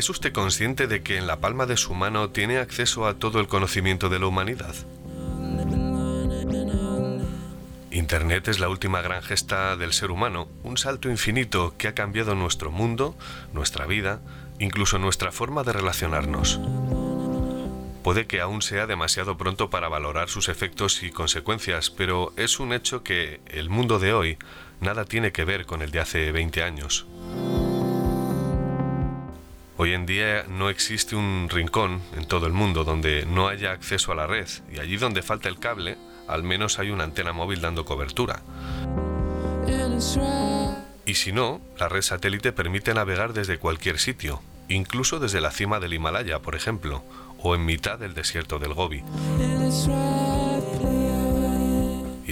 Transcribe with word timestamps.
¿Es 0.00 0.08
usted 0.08 0.32
consciente 0.32 0.86
de 0.86 1.02
que 1.02 1.18
en 1.18 1.26
la 1.26 1.40
palma 1.40 1.66
de 1.66 1.76
su 1.76 1.92
mano 1.92 2.30
tiene 2.30 2.56
acceso 2.56 3.06
a 3.06 3.18
todo 3.18 3.38
el 3.38 3.48
conocimiento 3.48 4.08
de 4.08 4.18
la 4.18 4.28
humanidad? 4.28 4.74
Internet 7.90 8.48
es 8.48 8.60
la 8.60 8.70
última 8.70 9.02
gran 9.02 9.22
gesta 9.22 9.76
del 9.76 9.92
ser 9.92 10.10
humano, 10.10 10.48
un 10.62 10.78
salto 10.78 11.10
infinito 11.10 11.74
que 11.76 11.86
ha 11.86 11.94
cambiado 11.94 12.34
nuestro 12.34 12.70
mundo, 12.70 13.14
nuestra 13.52 13.84
vida, 13.84 14.22
incluso 14.58 14.98
nuestra 14.98 15.32
forma 15.32 15.64
de 15.64 15.74
relacionarnos. 15.74 16.58
Puede 18.02 18.26
que 18.26 18.40
aún 18.40 18.62
sea 18.62 18.86
demasiado 18.86 19.36
pronto 19.36 19.68
para 19.68 19.90
valorar 19.90 20.30
sus 20.30 20.48
efectos 20.48 21.02
y 21.02 21.10
consecuencias, 21.10 21.90
pero 21.90 22.32
es 22.38 22.58
un 22.58 22.72
hecho 22.72 23.02
que 23.02 23.42
el 23.48 23.68
mundo 23.68 23.98
de 23.98 24.14
hoy 24.14 24.38
nada 24.80 25.04
tiene 25.04 25.30
que 25.30 25.44
ver 25.44 25.66
con 25.66 25.82
el 25.82 25.90
de 25.90 26.00
hace 26.00 26.32
20 26.32 26.62
años. 26.62 27.06
Hoy 29.82 29.94
en 29.94 30.04
día 30.04 30.44
no 30.46 30.68
existe 30.68 31.16
un 31.16 31.48
rincón 31.48 32.02
en 32.14 32.26
todo 32.26 32.46
el 32.46 32.52
mundo 32.52 32.84
donde 32.84 33.24
no 33.24 33.48
haya 33.48 33.72
acceso 33.72 34.12
a 34.12 34.14
la 34.14 34.26
red 34.26 34.46
y 34.70 34.78
allí 34.78 34.98
donde 34.98 35.22
falta 35.22 35.48
el 35.48 35.58
cable, 35.58 35.96
al 36.28 36.42
menos 36.42 36.78
hay 36.78 36.90
una 36.90 37.04
antena 37.04 37.32
móvil 37.32 37.62
dando 37.62 37.86
cobertura. 37.86 38.42
Y 41.06 41.14
si 41.14 41.32
no, 41.32 41.62
la 41.78 41.88
red 41.88 42.02
satélite 42.02 42.52
permite 42.52 42.92
navegar 42.92 43.32
desde 43.32 43.56
cualquier 43.56 43.98
sitio, 43.98 44.42
incluso 44.68 45.18
desde 45.18 45.40
la 45.40 45.50
cima 45.50 45.80
del 45.80 45.94
Himalaya, 45.94 46.40
por 46.40 46.56
ejemplo, 46.56 47.02
o 47.38 47.54
en 47.54 47.64
mitad 47.64 47.98
del 47.98 48.12
desierto 48.12 48.58
del 48.58 48.74
Gobi. 48.74 49.02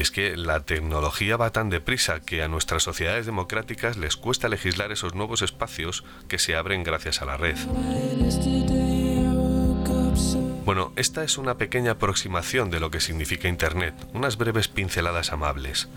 Es 0.08 0.12
que 0.12 0.38
la 0.38 0.60
tecnología 0.60 1.36
va 1.36 1.50
tan 1.50 1.68
deprisa 1.68 2.20
que 2.20 2.42
a 2.42 2.48
nuestras 2.48 2.82
sociedades 2.82 3.26
democráticas 3.26 3.98
les 3.98 4.16
cuesta 4.16 4.48
legislar 4.48 4.90
esos 4.90 5.14
nuevos 5.14 5.42
espacios 5.42 6.02
que 6.28 6.38
se 6.38 6.56
abren 6.56 6.82
gracias 6.82 7.20
a 7.20 7.26
la 7.26 7.36
red. 7.36 7.58
Bueno, 10.64 10.94
esta 10.96 11.24
es 11.24 11.36
una 11.36 11.58
pequeña 11.58 11.90
aproximación 11.90 12.70
de 12.70 12.80
lo 12.80 12.90
que 12.90 13.00
significa 13.00 13.48
Internet, 13.48 13.94
unas 14.14 14.38
breves 14.38 14.68
pinceladas 14.68 15.30
amables. 15.30 15.90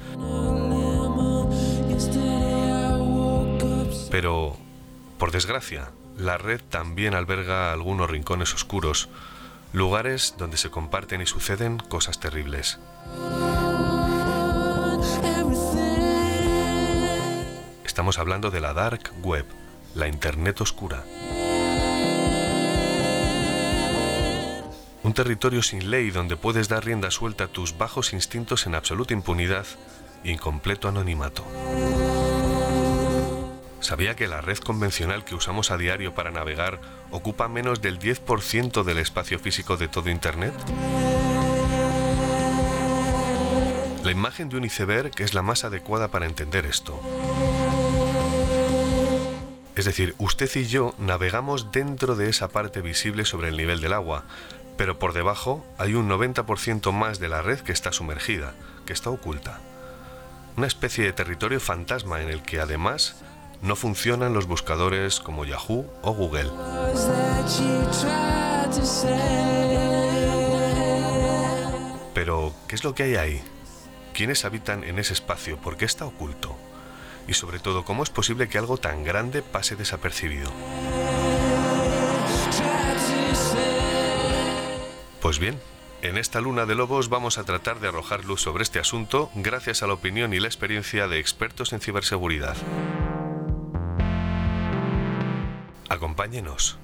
Pero, 4.11 4.57
por 5.19 5.31
desgracia, 5.31 5.91
la 6.17 6.38
red 6.38 6.59
también 6.69 7.13
alberga 7.13 7.72
algunos 7.72 8.09
rincones 8.09 8.53
oscuros, 8.53 9.07
lugares 9.72 10.35
donde 10.38 10.57
se 10.57 10.69
comparten 10.69 11.22
y 11.22 11.25
suceden 11.25 11.78
cosas 11.78 12.19
terribles. 12.19 12.78
Estamos 17.91 18.19
hablando 18.19 18.52
de 18.52 18.62
la 18.62 18.74
Dark 18.74 19.12
Web, 19.22 19.46
la 19.96 20.07
Internet 20.07 20.62
oscura. 20.62 21.03
Un 25.03 25.13
territorio 25.13 25.62
sin 25.62 25.91
ley 25.91 26.09
donde 26.09 26.38
puedes 26.38 26.69
dar 26.69 26.85
rienda 26.85 27.12
suelta 27.12 27.44
a 27.44 27.47
tus 27.47 27.78
bajos 27.78 28.13
instintos 28.13 28.66
en 28.66 28.75
absoluta 28.75 29.12
impunidad 29.12 29.66
y 30.24 30.31
en 30.31 30.38
completo 30.38 30.88
anonimato. 30.88 31.44
¿Sabía 33.81 34.16
que 34.16 34.29
la 34.29 34.40
red 34.40 34.59
convencional 34.59 35.25
que 35.25 35.35
usamos 35.35 35.69
a 35.69 35.78
diario 35.78 36.16
para 36.16 36.31
navegar 36.31 36.79
ocupa 37.12 37.50
menos 37.50 37.81
del 37.81 38.00
10% 38.00 38.84
del 38.84 39.00
espacio 39.00 39.38
físico 39.38 39.75
de 39.75 39.90
todo 39.90 40.09
Internet? 40.09 40.53
La 44.06 44.12
imagen 44.12 44.47
de 44.47 44.56
un 44.56 44.63
iceberg 44.63 45.12
es 45.19 45.34
la 45.34 45.41
más 45.41 45.66
adecuada 45.66 46.08
para 46.08 46.25
entender 46.25 46.66
esto. 46.66 46.97
Es 49.81 49.86
decir, 49.86 50.14
usted 50.19 50.47
y 50.58 50.68
yo 50.68 50.94
navegamos 51.00 51.72
dentro 51.72 52.16
de 52.16 52.30
esa 52.30 52.50
parte 52.50 52.81
visible 52.81 53.25
sobre 53.25 53.47
el 53.47 53.58
nivel 53.58 53.81
del 53.81 53.94
agua, 53.94 54.25
pero 54.78 55.00
por 55.00 55.12
debajo 55.12 55.66
hay 55.80 55.96
un 55.96 56.08
90% 56.08 56.92
más 56.92 57.18
de 57.18 57.28
la 57.28 57.42
red 57.42 57.62
que 57.62 57.72
está 57.72 57.91
sumergida, 57.91 58.53
que 58.86 58.94
está 58.94 59.09
oculta. 59.09 59.59
Una 60.56 60.68
especie 60.68 61.03
de 61.03 61.14
territorio 61.14 61.59
fantasma 61.59 62.22
en 62.22 62.30
el 62.30 62.44
que 62.44 62.59
además 62.59 63.16
no 63.64 63.75
funcionan 63.75 64.36
los 64.36 64.46
buscadores 64.46 65.20
como 65.20 65.46
Yahoo 65.46 65.91
o 66.03 66.14
Google. 66.14 66.52
Pero, 72.14 72.53
¿qué 72.68 72.75
es 72.75 72.84
lo 72.84 72.94
que 72.94 73.02
hay 73.02 73.16
ahí? 73.16 73.44
¿Quiénes 74.14 74.46
habitan 74.46 74.84
en 74.84 75.00
ese 75.00 75.14
espacio? 75.14 75.58
¿Por 75.58 75.75
qué 75.75 75.86
está 75.86 76.06
oculto? 76.06 76.56
Y 77.28 77.34
sobre 77.34 77.59
todo, 77.59 77.86
¿cómo 77.86 78.04
es 78.04 78.09
posible 78.09 78.50
que 78.50 78.58
algo 78.58 78.78
tan 78.78 79.04
grande 79.04 79.42
pase 79.42 79.76
desapercibido? 79.76 80.52
Pues 85.22 85.40
bien, 85.40 85.59
en 86.02 86.18
esta 86.18 86.42
luna 86.42 86.66
de 86.66 86.76
lobos 86.76 87.09
vamos 87.09 87.38
a 87.38 87.44
tratar 87.44 87.80
de 87.80 87.88
arrojar 87.88 88.26
luz 88.26 88.42
sobre 88.42 88.64
este 88.64 88.80
asunto 88.80 89.30
gracias 89.36 89.84
a 89.84 89.88
la 89.88 89.94
opinión 89.94 90.34
y 90.34 90.40
la 90.40 90.48
experiencia 90.48 91.08
de 91.08 91.20
expertos 91.20 91.74
en 91.74 91.80
ciberseguridad. 91.80 92.58
Acompáñenos. 95.90 96.80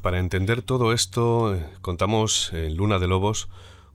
Para 0.00 0.18
entender 0.18 0.62
todo 0.62 0.92
esto, 0.92 1.54
eh, 1.54 1.64
contamos 1.82 2.52
en 2.52 2.76
Luna 2.76 2.98
de 2.98 3.06
Lobos 3.06 3.48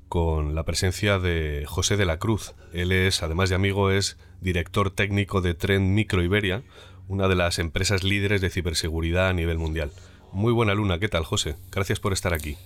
con 0.08 0.56
la 0.56 0.64
presencia 0.64 1.20
de 1.20 1.66
José 1.68 1.98
de 1.98 2.06
la 2.06 2.20
Cruz. 2.20 2.54
Él 2.74 2.92
es, 2.92 3.24
además 3.24 3.50
de 3.50 3.56
amigo, 3.56 3.92
es 3.92 4.18
director 4.40 4.92
técnico 4.92 5.42
de 5.42 5.54
Trend 5.54 5.94
Micro 5.94 6.24
Iberia, 6.24 6.64
una 7.08 7.28
de 7.28 7.36
las 7.36 7.60
empresas 7.60 8.04
líderes 8.04 8.42
de 8.42 8.50
ciberseguridad 8.50 9.30
a 9.30 9.34
nivel 9.34 9.58
mundial. 9.58 9.92
Muy 10.32 10.54
buena 10.54 10.76
luna, 10.76 11.00
¿qué 11.00 11.10
tal, 11.10 11.24
José? 11.24 11.56
Gracias 11.72 12.00
por 12.00 12.14
estar 12.14 12.34
aquí. 12.34 12.58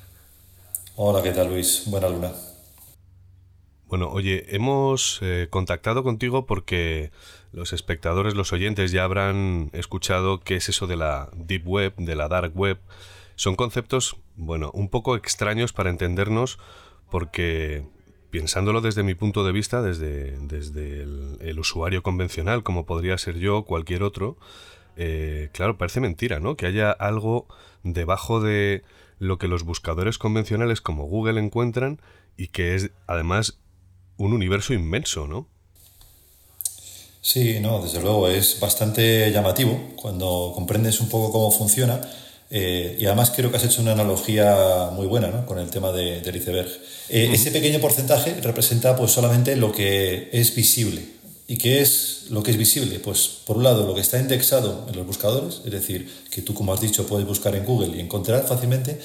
Hola, 0.96 1.24
¿qué 1.24 1.32
tal, 1.32 1.50
Luis? 1.50 1.84
Buena 1.88 2.10
luna. 2.10 2.32
Bueno, 3.88 4.10
oye, 4.10 4.56
hemos 4.56 5.20
eh, 5.22 5.48
contactado 5.50 6.04
contigo 6.04 6.46
porque 6.46 7.12
los 7.52 7.74
espectadores, 7.74 8.36
los 8.36 8.54
oyentes 8.54 8.92
ya 8.92 9.04
habrán 9.04 9.72
escuchado 9.74 10.42
qué 10.42 10.58
es 10.58 10.70
eso 10.70 10.86
de 10.86 10.98
la 10.98 11.30
Deep 11.34 11.68
Web, 11.68 11.96
de 11.98 12.16
la 12.16 12.28
Dark 12.28 12.52
Web. 12.56 12.80
Son 13.40 13.56
conceptos, 13.56 14.18
bueno, 14.36 14.70
un 14.74 14.90
poco 14.90 15.16
extraños 15.16 15.72
para 15.72 15.90
entendernos 15.90 16.60
porque 17.10 17.86
pensándolo 18.32 18.82
desde 18.82 19.02
mi 19.02 19.16
punto 19.16 19.46
de 19.46 19.54
vista, 19.54 19.82
desde, 19.82 20.38
desde 20.40 21.04
el, 21.04 21.58
usuario 21.58 22.04
convencional, 22.04 22.64
como 22.64 22.86
podría 22.86 23.18
ser 23.18 23.38
yo 23.38 23.60
o 23.60 23.66
cualquier 23.66 24.04
otro, 24.04 24.36
eh, 24.98 25.48
claro, 25.54 25.78
parece 25.78 26.02
mentira, 26.02 26.42
¿no? 26.42 26.58
Que 26.58 26.66
haya 26.66 26.92
algo 26.92 27.48
debajo 27.84 28.42
de 28.42 28.84
lo 29.20 29.38
que 29.38 29.48
los 29.48 29.64
buscadores 29.64 30.18
convencionales 30.18 30.82
como 30.82 31.06
Google 31.06 31.40
encuentran 31.40 32.02
y 32.36 32.48
que 32.48 32.76
es 32.76 32.92
además 33.08 33.58
un 34.18 34.34
universo 34.34 34.74
inmenso, 34.74 35.30
¿no? 35.30 35.48
Sí, 37.22 37.62
no, 37.62 37.82
desde 37.82 38.02
luego 38.02 38.28
es 38.28 38.60
bastante 38.60 39.32
llamativo 39.32 39.94
cuando 39.96 40.52
comprendes 40.54 41.00
un 41.00 41.08
poco 41.08 41.32
cómo 41.32 41.52
funciona 41.52 42.02
eh, 42.52 42.98
y 43.00 43.06
además 43.06 43.32
creo 43.36 43.52
que 43.52 43.58
has 43.58 43.64
hecho 43.64 43.82
una 43.82 43.92
analogía 43.92 44.90
muy 44.92 45.06
buena 45.06 45.28
¿no? 45.28 45.46
con 45.46 45.60
el 45.60 45.70
tema 45.70 45.92
de, 45.92 46.22
del 46.22 46.36
iceberg. 46.36 46.70
Eh, 47.10 47.30
ese 47.32 47.52
pequeño 47.52 47.80
porcentaje 47.80 48.36
representa 48.42 48.96
pues 48.96 49.12
solamente 49.12 49.56
lo 49.56 49.72
que 49.72 50.30
es 50.32 50.56
visible. 50.56 51.20
¿Y 51.48 51.58
qué 51.58 51.82
es 51.82 52.26
lo 52.30 52.44
que 52.44 52.52
es 52.52 52.58
visible? 52.58 53.00
Pues 53.00 53.28
por 53.46 53.58
un 53.58 53.64
lado 53.64 53.86
lo 53.86 53.96
que 53.96 54.02
está 54.02 54.20
indexado 54.20 54.86
en 54.88 54.96
los 54.96 55.06
buscadores, 55.06 55.62
es 55.66 55.72
decir, 55.72 56.08
que 56.30 56.42
tú 56.42 56.54
como 56.54 56.74
has 56.74 56.82
dicho 56.82 57.08
puedes 57.08 57.28
buscar 57.28 57.56
en 57.56 57.66
Google 57.66 57.98
y 57.98 58.00
encontrar 58.00 58.46
fácilmente. 58.48 59.00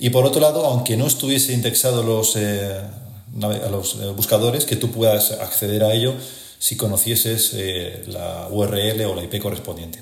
Y 0.00 0.10
por 0.10 0.24
otro 0.24 0.40
lado, 0.40 0.64
aunque 0.66 0.96
no 0.96 1.06
estuviese 1.06 1.52
indexado 1.52 2.02
los, 2.02 2.34
eh, 2.36 2.80
a 3.42 3.68
los 3.68 4.16
buscadores, 4.16 4.64
que 4.64 4.74
tú 4.74 4.90
puedas 4.90 5.30
acceder 5.32 5.84
a 5.84 5.92
ello 5.94 6.14
si 6.58 6.76
conocieses 6.76 7.54
la 8.08 8.48
URL 8.50 9.04
o 9.04 9.14
la 9.14 9.22
IP 9.22 9.40
correspondiente. 9.40 10.00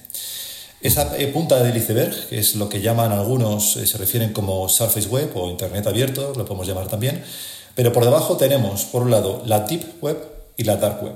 Esa 0.83 1.17
eh, 1.17 1.29
punta 1.29 1.63
del 1.63 1.77
iceberg, 1.77 2.29
que 2.29 2.41
es 2.41 2.57
lo 2.57 2.69
que 2.69 2.81
llaman 2.81 3.13
algunos, 3.13 3.77
eh, 3.77 3.87
se 3.87 3.99
refieren 3.99 4.33
como 4.33 4.69
Surface 4.69 5.09
Web 5.09 5.31
o 5.37 5.49
Internet 5.49 5.87
abierto, 5.87 6.33
lo 6.37 6.45
podemos 6.45 6.67
llamar 6.67 6.89
también, 6.89 7.23
pero 7.77 7.93
por 7.93 8.05
debajo 8.05 8.37
tenemos, 8.37 8.83
por 8.87 9.03
un 9.03 9.13
lado, 9.13 9.43
la 9.47 9.61
Deep 9.61 10.03
Web 10.03 10.19
y 10.57 10.65
la 10.65 10.77
Dark 10.77 11.01
Web. 11.05 11.15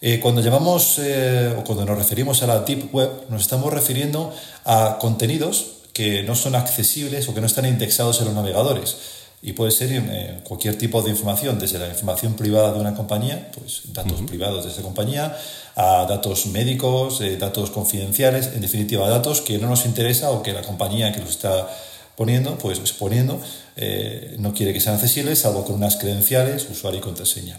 Eh, 0.00 0.18
cuando 0.18 0.40
llamamos 0.40 0.98
o 0.98 1.62
cuando 1.62 1.84
nos 1.84 1.96
referimos 1.96 2.42
a 2.42 2.48
la 2.48 2.58
Deep 2.58 2.92
Web, 2.92 3.10
nos 3.28 3.42
estamos 3.42 3.72
refiriendo 3.72 4.34
a 4.64 4.98
contenidos 5.00 5.74
que 5.92 6.24
no 6.24 6.34
son 6.34 6.56
accesibles 6.56 7.28
o 7.28 7.34
que 7.34 7.40
no 7.40 7.46
están 7.46 7.66
indexados 7.66 8.18
en 8.18 8.24
los 8.24 8.34
navegadores. 8.34 8.96
Y 9.42 9.54
puede 9.54 9.72
ser 9.72 10.42
cualquier 10.44 10.78
tipo 10.78 11.02
de 11.02 11.10
información, 11.10 11.58
desde 11.58 11.78
la 11.78 11.88
información 11.88 12.34
privada 12.34 12.72
de 12.72 12.78
una 12.78 12.94
compañía, 12.94 13.50
pues 13.52 13.82
datos 13.92 14.22
privados 14.22 14.64
de 14.64 14.70
esa 14.70 14.82
compañía, 14.82 15.36
a 15.74 16.06
datos 16.08 16.46
médicos, 16.46 17.20
eh, 17.20 17.36
datos 17.36 17.70
confidenciales, 17.70 18.50
en 18.54 18.60
definitiva, 18.60 19.08
datos 19.08 19.40
que 19.40 19.58
no 19.58 19.68
nos 19.68 19.84
interesa 19.84 20.30
o 20.30 20.42
que 20.42 20.52
la 20.52 20.62
compañía 20.62 21.12
que 21.12 21.20
los 21.20 21.30
está 21.30 21.68
poniendo, 22.16 22.56
pues 22.58 22.78
exponiendo, 22.78 23.40
eh, 23.76 24.36
no 24.38 24.54
quiere 24.54 24.72
que 24.72 24.80
sean 24.80 24.94
accesibles, 24.94 25.40
salvo 25.40 25.64
con 25.64 25.74
unas 25.74 25.96
credenciales, 25.96 26.68
usuario 26.70 27.00
y 27.00 27.02
contraseña. 27.02 27.58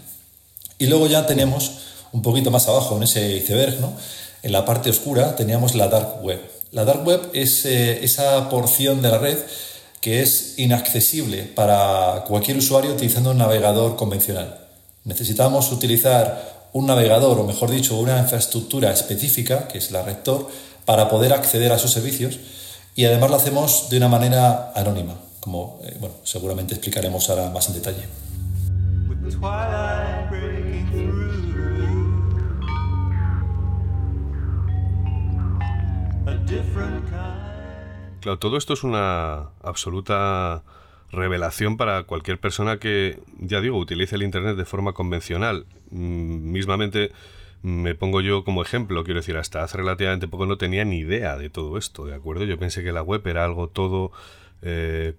Y 0.78 0.86
luego 0.86 1.06
ya 1.06 1.26
tenemos 1.26 1.72
un 2.12 2.22
poquito 2.22 2.50
más 2.50 2.66
abajo 2.66 2.96
en 2.96 3.02
ese 3.02 3.36
iceberg, 3.36 3.80
¿no? 3.80 3.92
en 4.44 4.52
la 4.52 4.64
parte 4.64 4.90
oscura, 4.90 5.36
teníamos 5.36 5.74
la 5.74 5.88
dark 5.88 6.22
web. 6.22 6.38
La 6.70 6.84
dark 6.84 7.04
web 7.06 7.30
es 7.32 7.64
eh, 7.64 8.04
esa 8.04 8.50
porción 8.50 9.00
de 9.00 9.10
la 9.10 9.18
red 9.18 9.38
que 10.04 10.20
es 10.20 10.58
inaccesible 10.58 11.44
para 11.44 12.24
cualquier 12.28 12.58
usuario 12.58 12.92
utilizando 12.92 13.30
un 13.30 13.38
navegador 13.38 13.96
convencional. 13.96 14.58
Necesitamos 15.04 15.72
utilizar 15.72 16.68
un 16.74 16.84
navegador, 16.84 17.38
o 17.38 17.44
mejor 17.44 17.70
dicho, 17.70 17.96
una 17.96 18.18
infraestructura 18.18 18.92
específica, 18.92 19.66
que 19.66 19.78
es 19.78 19.90
la 19.92 20.02
Rector, 20.02 20.50
para 20.84 21.08
poder 21.08 21.32
acceder 21.32 21.72
a 21.72 21.76
esos 21.76 21.90
servicios 21.90 22.38
y 22.94 23.06
además 23.06 23.30
lo 23.30 23.36
hacemos 23.36 23.88
de 23.88 23.96
una 23.96 24.08
manera 24.08 24.72
anónima, 24.74 25.14
como 25.40 25.80
eh, 25.82 25.96
bueno, 25.98 26.16
seguramente 26.22 26.74
explicaremos 26.74 27.30
ahora 27.30 27.48
más 27.48 27.66
en 27.68 27.74
detalle. 27.76 28.04
Claro, 38.24 38.38
todo 38.38 38.56
esto 38.56 38.72
es 38.72 38.84
una 38.84 39.50
absoluta 39.62 40.62
revelación 41.12 41.76
para 41.76 42.04
cualquier 42.04 42.40
persona 42.40 42.78
que, 42.78 43.18
ya 43.38 43.60
digo, 43.60 43.76
utilice 43.76 44.16
el 44.16 44.22
Internet 44.22 44.56
de 44.56 44.64
forma 44.64 44.94
convencional. 44.94 45.66
Mm, 45.90 46.50
mismamente 46.50 47.12
me 47.60 47.94
pongo 47.94 48.22
yo 48.22 48.42
como 48.42 48.62
ejemplo, 48.62 49.04
quiero 49.04 49.20
decir, 49.20 49.36
hasta 49.36 49.62
hace 49.62 49.76
relativamente 49.76 50.26
poco 50.26 50.46
no 50.46 50.56
tenía 50.56 50.86
ni 50.86 51.00
idea 51.00 51.36
de 51.36 51.50
todo 51.50 51.76
esto, 51.76 52.06
¿de 52.06 52.14
acuerdo? 52.14 52.46
Yo 52.46 52.58
pensé 52.58 52.82
que 52.82 52.92
la 52.92 53.02
web 53.02 53.26
era 53.26 53.44
algo 53.44 53.68
todo... 53.68 54.10
Eh, 54.62 55.12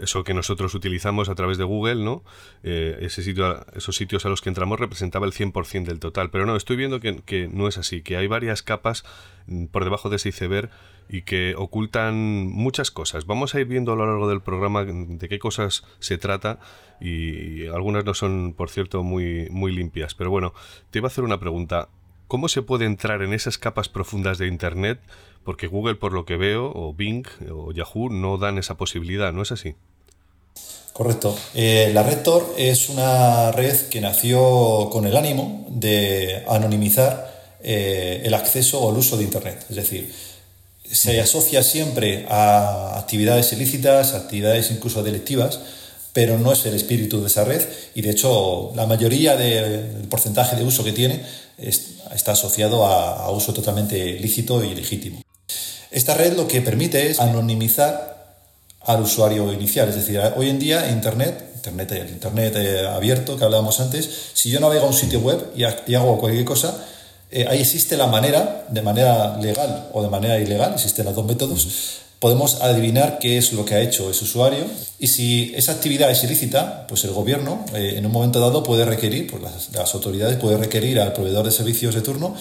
eso 0.00 0.24
que 0.24 0.34
nosotros 0.34 0.74
utilizamos 0.74 1.30
a 1.30 1.34
través 1.34 1.56
de 1.56 1.64
Google, 1.64 1.96
¿no? 1.96 2.22
Eh, 2.62 2.98
ese 3.00 3.22
sitio, 3.22 3.64
esos 3.74 3.96
sitios 3.96 4.26
a 4.26 4.28
los 4.28 4.42
que 4.42 4.50
entramos 4.50 4.78
representaba 4.78 5.24
el 5.24 5.32
100% 5.32 5.84
del 5.84 6.00
total. 6.00 6.28
Pero 6.30 6.44
no, 6.44 6.54
estoy 6.54 6.76
viendo 6.76 7.00
que, 7.00 7.22
que, 7.22 7.48
no 7.48 7.66
es 7.66 7.78
así, 7.78 8.02
que 8.02 8.18
hay 8.18 8.26
varias 8.26 8.62
capas 8.62 9.04
mm, 9.46 9.66
por 9.66 9.84
debajo 9.84 10.10
de 10.10 10.16
ese 10.16 10.28
iceberg 10.28 10.70
y 11.08 11.22
que 11.22 11.54
ocultan 11.56 12.46
muchas 12.48 12.90
cosas. 12.90 13.26
Vamos 13.26 13.54
a 13.54 13.60
ir 13.60 13.66
viendo 13.66 13.92
a 13.92 13.96
lo 13.96 14.06
largo 14.06 14.28
del 14.28 14.40
programa 14.40 14.84
de 14.84 15.28
qué 15.28 15.38
cosas 15.38 15.84
se 15.98 16.18
trata 16.18 16.58
y 17.00 17.66
algunas 17.66 18.04
no 18.04 18.14
son, 18.14 18.54
por 18.56 18.70
cierto, 18.70 19.02
muy, 19.02 19.48
muy 19.50 19.72
limpias. 19.72 20.14
Pero 20.14 20.30
bueno, 20.30 20.52
te 20.90 20.98
iba 20.98 21.06
a 21.06 21.10
hacer 21.10 21.24
una 21.24 21.40
pregunta. 21.40 21.88
¿Cómo 22.28 22.48
se 22.48 22.62
puede 22.62 22.86
entrar 22.86 23.22
en 23.22 23.32
esas 23.32 23.58
capas 23.58 23.88
profundas 23.88 24.38
de 24.38 24.48
Internet? 24.48 25.00
Porque 25.44 25.68
Google, 25.68 25.94
por 25.94 26.12
lo 26.12 26.24
que 26.24 26.36
veo, 26.36 26.72
o 26.74 26.92
Bing 26.92 27.26
o 27.52 27.72
Yahoo 27.72 28.10
no 28.10 28.36
dan 28.36 28.58
esa 28.58 28.76
posibilidad, 28.76 29.32
¿no 29.32 29.42
es 29.42 29.52
así? 29.52 29.76
Correcto. 30.92 31.36
Eh, 31.54 31.90
la 31.92 32.02
Red 32.02 32.22
Tor 32.22 32.54
es 32.56 32.88
una 32.88 33.52
red 33.52 33.76
que 33.90 34.00
nació 34.00 34.88
con 34.90 35.06
el 35.06 35.14
ánimo 35.14 35.66
de 35.68 36.42
anonimizar 36.48 37.58
eh, 37.62 38.22
el 38.24 38.32
acceso 38.32 38.80
o 38.80 38.90
el 38.90 38.96
uso 38.96 39.18
de 39.18 39.24
Internet. 39.24 39.66
Es 39.68 39.76
decir, 39.76 40.10
se 40.90 41.20
asocia 41.20 41.62
siempre 41.62 42.26
a 42.28 42.98
actividades 42.98 43.52
ilícitas, 43.52 44.14
actividades 44.14 44.70
incluso 44.70 45.02
delictivas, 45.02 45.60
pero 46.12 46.38
no 46.38 46.52
es 46.52 46.64
el 46.64 46.74
espíritu 46.74 47.20
de 47.20 47.26
esa 47.26 47.44
red 47.44 47.62
y 47.94 48.02
de 48.02 48.10
hecho 48.10 48.72
la 48.74 48.86
mayoría 48.86 49.36
del 49.36 50.08
porcentaje 50.08 50.56
de 50.56 50.64
uso 50.64 50.82
que 50.82 50.92
tiene 50.92 51.22
está 51.58 52.32
asociado 52.32 52.86
a, 52.86 53.30
uso 53.30 53.52
totalmente 53.52 54.18
lícito 54.18 54.64
y 54.64 54.74
legítimo. 54.74 55.22
Esta 55.90 56.14
red 56.14 56.34
lo 56.34 56.48
que 56.48 56.62
permite 56.62 57.10
es 57.10 57.20
anonimizar 57.20 58.16
al 58.80 59.02
usuario 59.02 59.52
inicial, 59.52 59.88
es 59.88 59.96
decir, 59.96 60.20
hoy 60.36 60.48
en 60.48 60.58
día 60.58 60.90
Internet, 60.90 61.50
Internet, 61.56 61.92
el 61.92 62.08
Internet 62.08 62.54
eh, 62.56 62.86
abierto 62.86 63.36
que 63.36 63.44
hablábamos 63.44 63.80
antes, 63.80 64.08
si 64.32 64.50
yo 64.50 64.60
navego 64.60 64.86
a 64.86 64.88
un 64.88 64.94
sitio 64.94 65.20
web 65.20 65.52
y 65.54 65.94
hago 65.94 66.18
cualquier 66.18 66.44
cosa, 66.44 66.82
eh, 67.30 67.46
ahí 67.48 67.60
existe 67.60 67.96
la 67.96 68.06
manera, 68.06 68.66
de 68.68 68.82
manera 68.82 69.36
legal 69.38 69.88
o 69.92 70.02
de 70.02 70.08
manera 70.08 70.38
ilegal, 70.38 70.74
existen 70.74 71.04
los 71.06 71.14
dos 71.14 71.26
métodos, 71.26 71.98
podemos 72.20 72.62
adivinar 72.62 73.18
qué 73.18 73.36
es 73.36 73.52
lo 73.52 73.64
que 73.64 73.74
ha 73.74 73.80
hecho 73.80 74.10
ese 74.10 74.24
usuario 74.24 74.64
y 74.98 75.08
si 75.08 75.52
esa 75.56 75.72
actividad 75.72 76.10
es 76.10 76.22
ilícita, 76.22 76.86
pues 76.86 77.04
el 77.04 77.10
gobierno 77.10 77.64
eh, 77.74 77.94
en 77.96 78.06
un 78.06 78.12
momento 78.12 78.38
dado 78.38 78.62
puede 78.62 78.84
requerir, 78.84 79.28
pues 79.30 79.42
las, 79.72 79.94
autoridades 79.94 80.36
pueden 80.36 80.60
requerir 80.60 81.00
al 81.00 81.12
proveedor 81.12 81.44
de 81.44 81.50
servicios 81.50 81.94
de 81.94 82.00
turno 82.00 82.34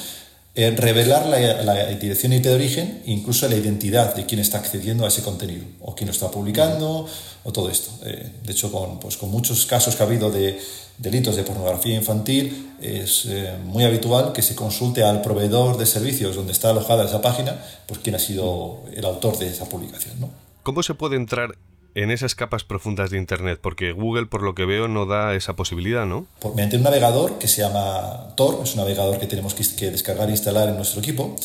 eh, 0.53 0.71
revelar 0.71 1.25
la, 1.25 1.85
dirección 1.95 2.31
IP 2.31 2.43
de 2.43 2.53
origen 2.53 3.01
incluso 3.07 3.49
la 3.49 3.55
identidad 3.55 4.15
de 4.15 4.25
quien 4.25 4.39
está 4.39 4.59
accediendo 4.59 5.03
a 5.03 5.09
ese 5.09 5.21
contenido 5.23 5.65
o 5.81 5.95
quién 5.95 6.07
lo 6.07 6.13
está 6.13 6.31
publicando 6.31 7.07
o 7.43 7.51
todo 7.51 7.69
esto. 7.69 7.91
de 8.03 8.51
hecho, 8.51 8.71
pues, 9.01 9.17
con 9.17 9.31
muchos 9.31 9.65
casos 9.65 9.95
que 9.95 10.03
ha 10.03 10.05
habido 10.05 10.31
de 10.31 10.57
delitos 10.97 11.35
de 11.35 11.43
pornografía 11.43 11.95
infantil, 11.95 12.73
es 12.81 13.25
eh, 13.25 13.57
muy 13.63 13.83
habitual 13.83 14.33
que 14.33 14.41
se 14.41 14.55
consulte 14.55 15.03
al 15.03 15.21
proveedor 15.21 15.77
de 15.77 15.85
servicios 15.85 16.35
donde 16.35 16.53
está 16.53 16.69
alojada 16.69 17.05
esa 17.05 17.21
página, 17.21 17.61
pues 17.87 17.99
quién 17.99 18.15
ha 18.15 18.19
sido 18.19 18.83
el 18.93 19.05
autor 19.05 19.37
de 19.37 19.49
esa 19.49 19.67
publicación. 19.67 20.19
¿no? 20.19 20.29
¿Cómo 20.63 20.83
se 20.83 20.93
puede 20.93 21.15
entrar 21.15 21.55
en 21.95 22.11
esas 22.11 22.35
capas 22.35 22.63
profundas 22.63 23.09
de 23.09 23.17
Internet? 23.17 23.59
Porque 23.61 23.91
Google, 23.91 24.27
por 24.27 24.43
lo 24.43 24.53
que 24.53 24.65
veo, 24.65 24.87
no 24.87 25.05
da 25.05 25.33
esa 25.33 25.55
posibilidad, 25.55 26.05
¿no? 26.05 26.27
Por, 26.39 26.53
mediante 26.53 26.77
un 26.77 26.83
navegador 26.83 27.39
que 27.39 27.47
se 27.47 27.61
llama 27.61 28.35
Tor, 28.35 28.59
es 28.63 28.73
un 28.73 28.81
navegador 28.81 29.19
que 29.19 29.25
tenemos 29.25 29.53
que, 29.53 29.91
descargar 29.91 30.29
e 30.29 30.31
instalar 30.31 30.69
en 30.69 30.75
nuestro 30.75 30.99
equipo, 30.99 31.35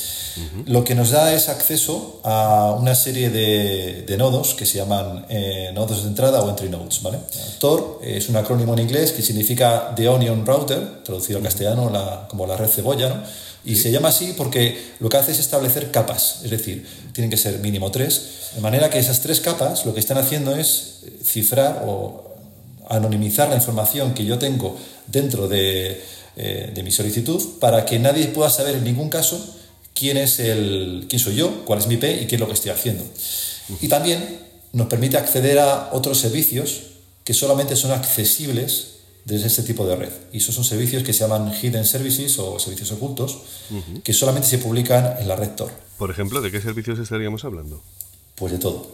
lo 0.66 0.84
que 0.84 0.94
nos 0.94 1.10
da 1.10 1.32
es 1.32 1.48
acceso 1.48 2.20
a 2.24 2.76
una 2.78 2.94
serie 2.94 3.30
de, 3.30 4.16
nodos 4.18 4.54
que 4.54 4.66
se 4.66 4.76
llaman 4.76 5.24
eh, 5.30 5.70
nodos 5.72 6.02
de 6.02 6.08
entrada 6.08 6.42
o 6.42 6.50
entry 6.50 6.68
nodes. 6.68 7.02
¿vale? 7.02 7.18
Tor 7.58 8.00
es 8.02 8.28
un 8.28 8.36
acrónimo 8.36 8.74
en 8.74 8.80
inglés 8.80 9.12
que 9.12 9.22
significa 9.22 9.94
The 9.96 10.08
Onion 10.08 10.44
Router, 10.44 11.02
traducido 11.04 11.38
al 11.38 11.44
castellano 11.44 11.90
como 12.28 12.46
la 12.46 12.56
red 12.56 12.68
cebolla, 12.68 13.08
¿no? 13.08 13.22
Y 13.62 13.76
se 13.76 13.90
llama 13.90 14.08
así 14.08 14.34
porque 14.36 14.94
lo 15.00 15.08
que 15.08 15.18
hace 15.18 15.32
es 15.32 15.38
establecer 15.38 15.90
capas, 15.90 16.40
es 16.42 16.50
decir, 16.50 16.86
tienen 17.12 17.30
que 17.30 17.36
ser 17.36 17.58
mínimo 17.58 17.90
tres, 17.90 18.50
de 18.54 18.60
manera 18.60 18.90
que 18.90 18.98
esas 18.98 19.20
tres 19.20 19.40
capas 19.40 19.86
lo 19.86 19.94
que 19.94 20.00
están 20.00 20.18
haciendo 20.18 20.54
es 20.56 21.00
cifrar 21.24 21.82
o 21.86 22.34
anonimizar 22.88 23.48
la 23.48 23.56
información 23.56 24.14
que 24.14 24.24
yo 24.24 24.38
tengo 24.38 24.76
dentro 25.06 25.48
de, 25.48 26.02
eh, 26.36 26.72
de 26.74 26.82
mi 26.82 26.90
solicitud 26.90 27.58
para 27.60 27.84
que 27.84 27.98
nadie 27.98 28.26
pueda 28.26 28.50
saber 28.50 28.76
en 28.76 28.84
ningún 28.84 29.08
caso 29.08 29.56
quién 29.94 30.16
es 30.16 30.40
el 30.40 31.06
quién 31.08 31.20
soy 31.20 31.36
yo, 31.36 31.64
cuál 31.64 31.78
es 31.78 31.86
mi 31.86 31.94
IP 31.94 32.04
y 32.22 32.26
qué 32.26 32.36
es 32.36 32.40
lo 32.40 32.46
que 32.46 32.54
estoy 32.54 32.70
haciendo. 32.70 33.04
Y 33.80 33.88
también 33.88 34.40
nos 34.72 34.86
permite 34.88 35.16
acceder 35.16 35.58
a 35.58 35.90
otros 35.92 36.18
servicios 36.18 36.82
que 37.24 37.34
solamente 37.34 37.76
son 37.76 37.92
accesibles 37.92 39.00
desde 39.24 39.46
este 39.46 39.62
tipo 39.62 39.86
de 39.86 39.96
red. 39.96 40.12
Y 40.32 40.38
esos 40.38 40.54
son 40.54 40.64
servicios 40.64 41.02
que 41.02 41.12
se 41.12 41.20
llaman 41.20 41.52
hidden 41.52 41.84
services 41.84 42.38
o 42.38 42.58
servicios 42.58 42.90
ocultos, 42.92 43.38
que 44.02 44.12
solamente 44.12 44.48
se 44.48 44.58
publican 44.58 45.16
en 45.20 45.28
la 45.28 45.36
red 45.36 45.50
Tor. 45.50 45.70
Por 46.00 46.10
ejemplo, 46.10 46.40
¿de 46.40 46.50
qué 46.50 46.62
servicios 46.62 46.98
estaríamos 46.98 47.44
hablando? 47.44 47.82
Pues 48.34 48.52
de 48.52 48.58
todo. 48.58 48.86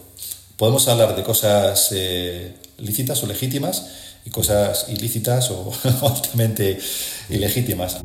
Podemos 0.57 0.89
hablar 0.89 1.15
de 1.15 1.23
cosas 1.23 1.93
eh, 1.93 2.53
lícitas 2.79 3.23
o 3.23 3.27
legítimas 3.27 4.19
y 4.25 4.29
cosas 4.29 4.87
ilícitas 4.89 5.49
o 5.51 5.71
altamente 6.01 6.77
ilegítimas. 7.29 8.01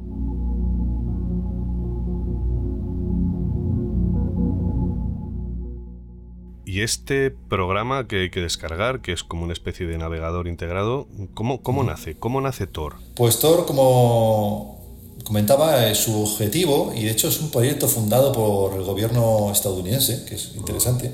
Y 6.64 6.82
este 6.82 7.32
programa 7.32 8.06
que 8.06 8.20
hay 8.20 8.30
que 8.30 8.40
descargar, 8.40 9.00
que 9.00 9.10
es 9.10 9.24
como 9.24 9.42
una 9.42 9.52
especie 9.52 9.84
de 9.84 9.98
navegador 9.98 10.46
integrado, 10.46 11.08
¿cómo, 11.34 11.60
cómo 11.60 11.82
nace? 11.82 12.14
¿Cómo 12.16 12.40
nace 12.40 12.68
Tor? 12.68 12.94
Pues 13.16 13.40
Tor, 13.40 13.66
como 13.66 14.81
comentaba, 15.24 15.86
es 15.88 15.98
su 15.98 16.22
objetivo, 16.22 16.92
y 16.96 17.04
de 17.04 17.10
hecho 17.10 17.28
es 17.28 17.40
un 17.40 17.50
proyecto 17.50 17.88
fundado 17.88 18.32
por 18.32 18.74
el 18.74 18.82
gobierno 18.82 19.50
estadounidense, 19.52 20.24
que 20.24 20.34
es 20.34 20.50
interesante. 20.54 21.10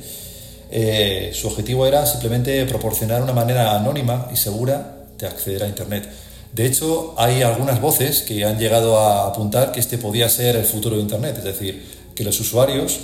Eh, 0.71 1.33
su 1.35 1.47
objetivo 1.49 1.87
era 1.87 2.05
simplemente 2.05 2.65
proporcionar 2.67 3.23
una 3.23 3.33
manera 3.33 3.77
anónima 3.77 4.29
y 4.33 4.37
segura 4.37 5.07
de 5.19 5.27
acceder 5.27 5.62
a 5.62 5.69
Internet. 5.69 6.09
De 6.53 6.67
hecho, 6.67 7.15
hay 7.17 7.43
algunas 7.43 7.81
voces 7.81 8.23
que 8.23 8.45
han 8.45 8.59
llegado 8.59 8.99
a 8.99 9.27
apuntar 9.27 9.73
que 9.73 9.81
este 9.81 9.99
podía 9.99 10.29
ser 10.29 10.57
el 10.57 10.65
futuro 10.65 10.97
de 10.97 11.03
Internet, 11.03 11.37
es 11.38 11.45
decir, 11.45 11.85
que 12.15 12.25
los 12.25 12.38
usuarios 12.41 12.99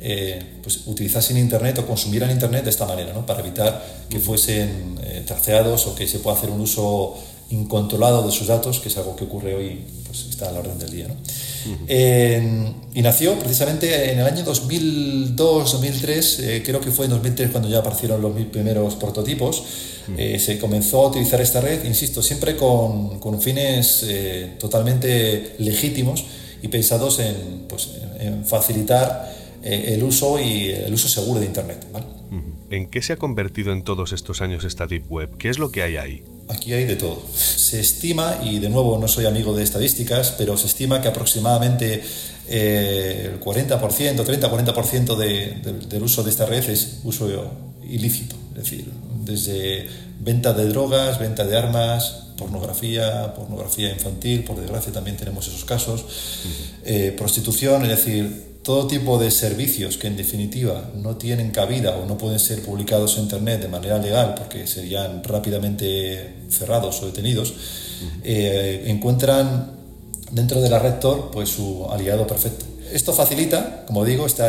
eh, 0.00 0.42
pues, 0.62 0.86
utilizasen 0.86 1.36
Internet 1.36 1.78
o 1.78 1.86
consumieran 1.86 2.30
Internet 2.30 2.64
de 2.64 2.70
esta 2.70 2.86
manera, 2.86 3.12
¿no? 3.12 3.26
para 3.26 3.40
evitar 3.40 3.84
que 4.08 4.18
fuesen 4.18 4.98
eh, 5.02 5.22
terceados 5.26 5.86
o 5.86 5.94
que 5.94 6.06
se 6.08 6.20
pueda 6.20 6.36
hacer 6.36 6.50
un 6.50 6.60
uso 6.60 7.16
incontrolado 7.50 8.24
de 8.24 8.32
sus 8.32 8.46
datos, 8.46 8.80
que 8.80 8.88
es 8.88 8.96
algo 8.96 9.14
que 9.16 9.24
ocurre 9.24 9.54
hoy, 9.54 9.80
pues 10.06 10.26
está 10.30 10.48
a 10.48 10.52
la 10.52 10.60
orden 10.60 10.78
del 10.78 10.90
día. 10.90 11.08
¿no? 11.08 11.16
y 12.94 13.02
nació 13.02 13.38
precisamente 13.38 14.12
en 14.12 14.18
el 14.18 14.26
año 14.26 14.42
2002-2003, 14.46 16.38
eh, 16.40 16.62
creo 16.64 16.80
que 16.80 16.90
fue 16.90 17.04
en 17.04 17.10
2003 17.10 17.50
cuando 17.50 17.68
ya 17.68 17.80
aparecieron 17.80 18.22
los 18.22 18.32
primeros 18.46 18.94
prototipos, 18.94 19.62
se 20.16 20.58
comenzó 20.58 21.04
a 21.04 21.08
utilizar 21.08 21.40
esta 21.40 21.60
red, 21.60 21.84
insisto, 21.84 22.22
siempre 22.22 22.56
con, 22.56 23.20
con 23.20 23.40
fines 23.40 24.04
totalmente 24.58 25.54
legítimos 25.58 26.24
y 26.62 26.68
pensados 26.68 27.20
en, 27.20 27.66
pues, 27.68 27.90
en 28.18 28.44
facilitar 28.44 29.30
eh, 29.62 29.94
el 29.94 30.02
uso 30.02 30.40
y 30.40 30.70
el 30.70 30.92
uso 30.92 31.08
seguro 31.08 31.40
de 31.40 31.46
Internet. 31.46 31.86
¿En 32.70 32.88
qué 32.88 33.02
se 33.02 33.12
ha 33.12 33.16
convertido 33.16 33.72
en 33.72 33.82
todos 33.82 34.12
estos 34.12 34.40
años 34.40 34.64
esta 34.64 34.86
Deep 34.86 35.10
Web? 35.10 35.36
¿Qué 35.38 35.48
es 35.48 35.58
lo 35.58 35.70
que 35.70 35.82
hay 35.82 35.96
ahí? 35.96 36.22
Aquí 36.50 36.72
hay 36.72 36.84
de 36.84 36.96
todo. 36.96 37.22
Se 37.34 37.80
estima, 37.80 38.40
y 38.42 38.58
de 38.58 38.68
nuevo 38.68 38.98
no 38.98 39.06
soy 39.06 39.26
amigo 39.26 39.54
de 39.54 39.62
estadísticas, 39.62 40.34
pero 40.36 40.56
se 40.56 40.66
estima 40.66 41.00
que 41.00 41.08
aproximadamente 41.08 42.02
eh, 42.48 43.30
el 43.32 43.40
40%, 43.40 43.78
30-40% 43.78 45.16
del 45.16 46.02
uso 46.02 46.24
de 46.24 46.30
esta 46.30 46.46
red 46.46 46.68
es 46.68 46.98
uso 47.04 47.28
ilícito. 47.88 48.34
Es 48.56 48.64
decir, 48.64 48.90
desde 49.24 49.88
venta 50.18 50.52
de 50.52 50.66
drogas, 50.66 51.18
venta 51.20 51.44
de 51.44 51.56
armas, 51.56 52.24
pornografía, 52.36 53.32
pornografía 53.34 53.92
infantil, 53.92 54.42
por 54.44 54.58
desgracia 54.60 54.92
también 54.92 55.16
tenemos 55.16 55.46
esos 55.46 55.64
casos, 55.64 56.04
eh, 56.84 57.14
prostitución, 57.16 57.82
es 57.82 57.90
decir, 57.90 58.49
todo 58.62 58.86
tipo 58.86 59.18
de 59.18 59.30
servicios 59.30 59.96
que 59.96 60.06
en 60.06 60.16
definitiva 60.16 60.90
no 60.94 61.16
tienen 61.16 61.50
cabida 61.50 61.96
o 61.96 62.06
no 62.06 62.18
pueden 62.18 62.38
ser 62.38 62.62
publicados 62.62 63.16
en 63.16 63.24
Internet 63.24 63.62
de 63.62 63.68
manera 63.68 63.98
legal 63.98 64.34
porque 64.36 64.66
serían 64.66 65.24
rápidamente 65.24 66.44
cerrados 66.50 67.02
o 67.02 67.06
detenidos, 67.06 67.54
eh, 68.22 68.84
encuentran 68.86 69.72
dentro 70.30 70.60
de 70.60 70.68
la 70.68 70.78
red 70.78 70.98
Tor 71.00 71.30
pues, 71.32 71.48
su 71.48 71.86
aliado 71.90 72.26
perfecto. 72.26 72.66
Esto 72.92 73.12
facilita, 73.12 73.84
como 73.86 74.04
digo, 74.04 74.26
este 74.26 74.42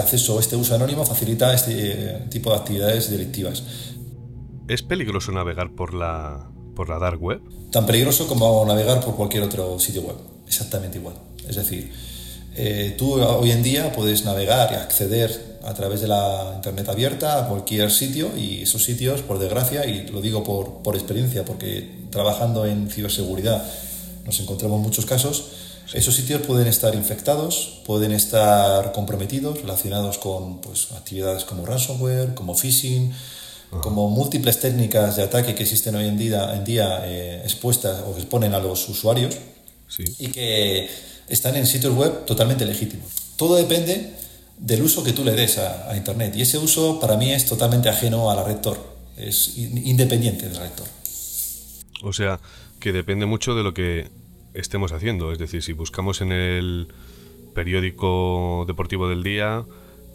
acceso, 0.00 0.38
este 0.38 0.56
uso 0.56 0.74
anónimo 0.74 1.04
facilita 1.04 1.54
este 1.54 1.72
eh, 1.72 2.26
tipo 2.30 2.50
de 2.50 2.56
actividades 2.56 3.10
delictivas. 3.10 3.64
¿Es 4.68 4.82
peligroso 4.82 5.32
navegar 5.32 5.74
por 5.74 5.94
la, 5.94 6.50
por 6.76 6.88
la 6.88 6.98
dark 6.98 7.20
web? 7.20 7.40
Tan 7.72 7.86
peligroso 7.86 8.28
como 8.28 8.64
navegar 8.66 9.00
por 9.00 9.16
cualquier 9.16 9.42
otro 9.42 9.80
sitio 9.80 10.02
web, 10.02 10.16
exactamente 10.46 10.98
igual. 10.98 11.14
Es 11.48 11.56
decir, 11.56 11.90
eh, 12.60 12.94
tú 12.98 13.14
hoy 13.14 13.52
en 13.52 13.62
día 13.62 13.92
puedes 13.92 14.24
navegar 14.24 14.72
y 14.72 14.74
acceder 14.74 15.58
a 15.64 15.74
través 15.74 16.00
de 16.00 16.08
la 16.08 16.54
Internet 16.56 16.88
abierta 16.88 17.38
a 17.38 17.48
cualquier 17.48 17.90
sitio 17.92 18.36
y 18.36 18.62
esos 18.62 18.82
sitios, 18.82 19.22
por 19.22 19.38
desgracia, 19.38 19.86
y 19.86 20.08
lo 20.08 20.20
digo 20.20 20.42
por, 20.42 20.82
por 20.82 20.96
experiencia, 20.96 21.44
porque 21.44 21.88
trabajando 22.10 22.66
en 22.66 22.90
ciberseguridad 22.90 23.62
nos 24.24 24.40
encontramos 24.40 24.80
muchos 24.80 25.06
casos, 25.06 25.44
esos 25.94 26.16
sitios 26.16 26.42
pueden 26.42 26.66
estar 26.66 26.96
infectados, 26.96 27.80
pueden 27.86 28.10
estar 28.10 28.90
comprometidos, 28.90 29.60
relacionados 29.60 30.18
con 30.18 30.60
pues, 30.60 30.90
actividades 30.92 31.44
como 31.44 31.64
ransomware, 31.64 32.34
como 32.34 32.54
phishing, 32.54 33.14
como 33.70 34.10
múltiples 34.10 34.58
técnicas 34.58 35.16
de 35.16 35.22
ataque 35.22 35.54
que 35.54 35.62
existen 35.62 35.94
hoy 35.94 36.08
en 36.08 36.18
día, 36.18 36.54
en 36.56 36.64
día 36.64 37.02
eh, 37.04 37.40
expuestas 37.44 38.02
o 38.02 38.14
que 38.14 38.20
exponen 38.20 38.52
a 38.52 38.58
los 38.58 38.88
usuarios 38.88 39.36
y 40.18 40.28
que 40.28 40.88
están 41.28 41.56
en 41.56 41.66
sitios 41.66 41.94
web 41.94 42.24
totalmente 42.24 42.64
legítimos. 42.64 43.06
Todo 43.36 43.56
depende 43.56 44.14
del 44.58 44.82
uso 44.82 45.04
que 45.04 45.12
tú 45.12 45.24
le 45.24 45.32
des 45.32 45.58
a, 45.58 45.96
Internet. 45.96 46.34
Y 46.36 46.42
ese 46.42 46.58
uso 46.58 47.00
para 47.00 47.16
mí 47.16 47.32
es 47.32 47.46
totalmente 47.46 47.88
ajeno 47.88 48.30
a 48.30 48.34
la 48.34 48.44
red 48.44 48.56
Tor. 48.56 48.78
Es 49.16 49.56
independiente 49.56 50.48
de 50.48 50.54
la 50.54 50.60
red 50.60 50.72
Tor. 50.72 50.86
O 52.02 52.12
sea, 52.12 52.40
que 52.80 52.92
depende 52.92 53.26
mucho 53.26 53.54
de 53.54 53.62
lo 53.62 53.74
que 53.74 54.08
estemos 54.54 54.92
haciendo. 54.92 55.32
Es 55.32 55.38
decir, 55.38 55.62
si 55.62 55.72
buscamos 55.72 56.20
en 56.20 56.32
el 56.32 56.88
periódico 57.54 58.64
deportivo 58.66 59.08
del 59.08 59.22
día, 59.22 59.64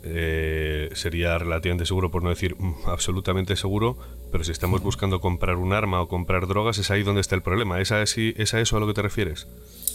eh, 0.06 0.90
sería 0.94 1.38
relativamente 1.38 1.86
seguro, 1.86 2.12
por 2.12 2.24
no 2.24 2.30
decir 2.30 2.56
mm, 2.58 2.88
absolutamente 2.88 3.56
seguro, 3.56 3.98
pero 4.32 4.44
si 4.44 4.52
estamos 4.52 4.82
buscando 4.82 5.22
comprar 5.22 5.56
un 5.56 5.72
arma 5.72 6.02
o 6.02 6.08
comprar 6.08 6.48
drogas, 6.48 6.78
es 6.78 6.92
ahí 6.92 7.04
donde 7.04 7.22
está 7.22 7.36
el 7.36 7.42
problema. 7.42 7.80
¿Es 7.80 7.92
a, 7.92 8.02
¿Es 8.02 8.54
a 8.54 8.60
eso 8.60 8.78
a 8.78 8.80
lo 8.80 8.88
que 8.88 8.94
te 8.94 9.02
refieres? 9.02 9.48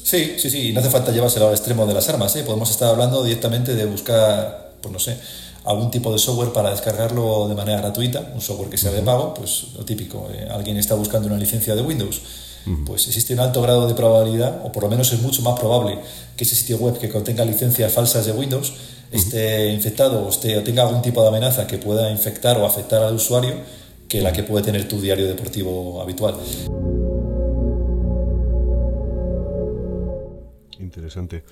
Sí, 0.08 0.36
sí, 0.38 0.48
sí, 0.48 0.72
no 0.72 0.80
hace 0.80 0.88
falta 0.88 1.12
llevárselo 1.12 1.48
al 1.48 1.52
extremo 1.52 1.84
de 1.84 1.92
las 1.92 2.08
armas, 2.08 2.34
¿eh? 2.36 2.42
podemos 2.42 2.70
estar 2.70 2.88
hablando 2.88 3.22
directamente 3.22 3.74
de 3.74 3.84
buscar, 3.84 4.72
pues 4.80 4.90
no 4.90 4.98
sé, 4.98 5.18
algún 5.66 5.90
tipo 5.90 6.10
de 6.10 6.18
software 6.18 6.50
para 6.50 6.70
descargarlo 6.70 7.46
de 7.46 7.54
manera 7.54 7.82
gratuita, 7.82 8.32
un 8.34 8.40
software 8.40 8.70
que 8.70 8.78
sea 8.78 8.90
de 8.90 9.02
pago, 9.02 9.34
pues 9.34 9.66
lo 9.76 9.84
típico, 9.84 10.30
eh, 10.32 10.48
alguien 10.50 10.78
está 10.78 10.94
buscando 10.94 11.28
una 11.28 11.36
licencia 11.36 11.74
de 11.74 11.82
Windows, 11.82 12.22
pues 12.86 13.06
existe 13.06 13.34
un 13.34 13.40
alto 13.40 13.60
grado 13.60 13.86
de 13.86 13.92
probabilidad, 13.92 14.62
o 14.64 14.72
por 14.72 14.84
lo 14.84 14.88
menos 14.88 15.12
es 15.12 15.20
mucho 15.20 15.42
más 15.42 15.60
probable 15.60 15.98
que 16.38 16.44
ese 16.44 16.56
sitio 16.56 16.78
web 16.78 16.98
que 16.98 17.10
contenga 17.10 17.44
licencias 17.44 17.92
falsas 17.92 18.24
de 18.24 18.32
Windows 18.32 18.72
esté 19.12 19.70
infectado 19.74 20.24
o, 20.24 20.30
esté, 20.30 20.56
o 20.56 20.62
tenga 20.62 20.84
algún 20.84 21.02
tipo 21.02 21.20
de 21.20 21.28
amenaza 21.28 21.66
que 21.66 21.76
pueda 21.76 22.10
infectar 22.10 22.56
o 22.56 22.64
afectar 22.64 23.02
al 23.02 23.14
usuario 23.14 23.56
que 24.08 24.22
la 24.22 24.32
que 24.32 24.42
puede 24.42 24.64
tener 24.64 24.88
tu 24.88 25.02
diario 25.02 25.26
deportivo 25.26 26.00
habitual. 26.00 26.36
Interesante. 30.88 31.44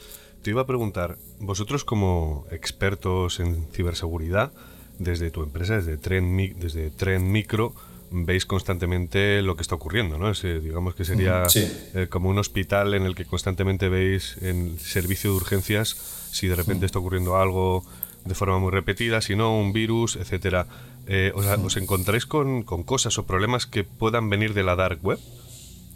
Te 0.42 0.50
iba 0.50 0.62
a 0.62 0.66
preguntar, 0.66 1.18
vosotros 1.38 1.84
como 1.84 2.46
expertos 2.50 3.40
en 3.40 3.66
ciberseguridad, 3.72 4.52
desde 4.98 5.30
tu 5.30 5.42
empresa, 5.42 5.76
desde 5.76 5.98
Trend, 5.98 6.56
desde 6.58 6.90
Trend 6.90 7.26
Micro, 7.26 7.74
veis 8.10 8.46
constantemente 8.46 9.42
lo 9.42 9.56
que 9.56 9.62
está 9.62 9.74
ocurriendo, 9.74 10.18
¿no? 10.18 10.32
digamos 10.32 10.94
que 10.94 11.04
sería 11.04 11.44
eh, 11.54 12.06
como 12.08 12.30
un 12.30 12.38
hospital 12.38 12.94
en 12.94 13.02
el 13.02 13.14
que 13.14 13.24
constantemente 13.24 13.88
veis 13.88 14.36
en 14.42 14.78
servicio 14.78 15.30
de 15.30 15.36
urgencias 15.36 15.96
si 16.30 16.46
de 16.46 16.54
repente 16.54 16.86
está 16.86 16.98
ocurriendo 16.98 17.36
algo 17.36 17.84
de 18.24 18.34
forma 18.34 18.58
muy 18.58 18.70
repetida, 18.70 19.20
si 19.20 19.36
no, 19.36 19.58
un 19.58 19.72
virus, 19.72 20.16
etcétera. 20.16 20.66
Eh, 21.06 21.32
¿os, 21.34 21.76
encontráis 21.76 22.26
con, 22.26 22.64
con, 22.64 22.82
cosas 22.82 23.18
o 23.18 23.26
problemas 23.26 23.66
que 23.66 23.84
puedan 23.84 24.28
venir 24.28 24.54
de 24.54 24.64
la 24.64 24.74
dark 24.74 24.98
web? 25.04 25.18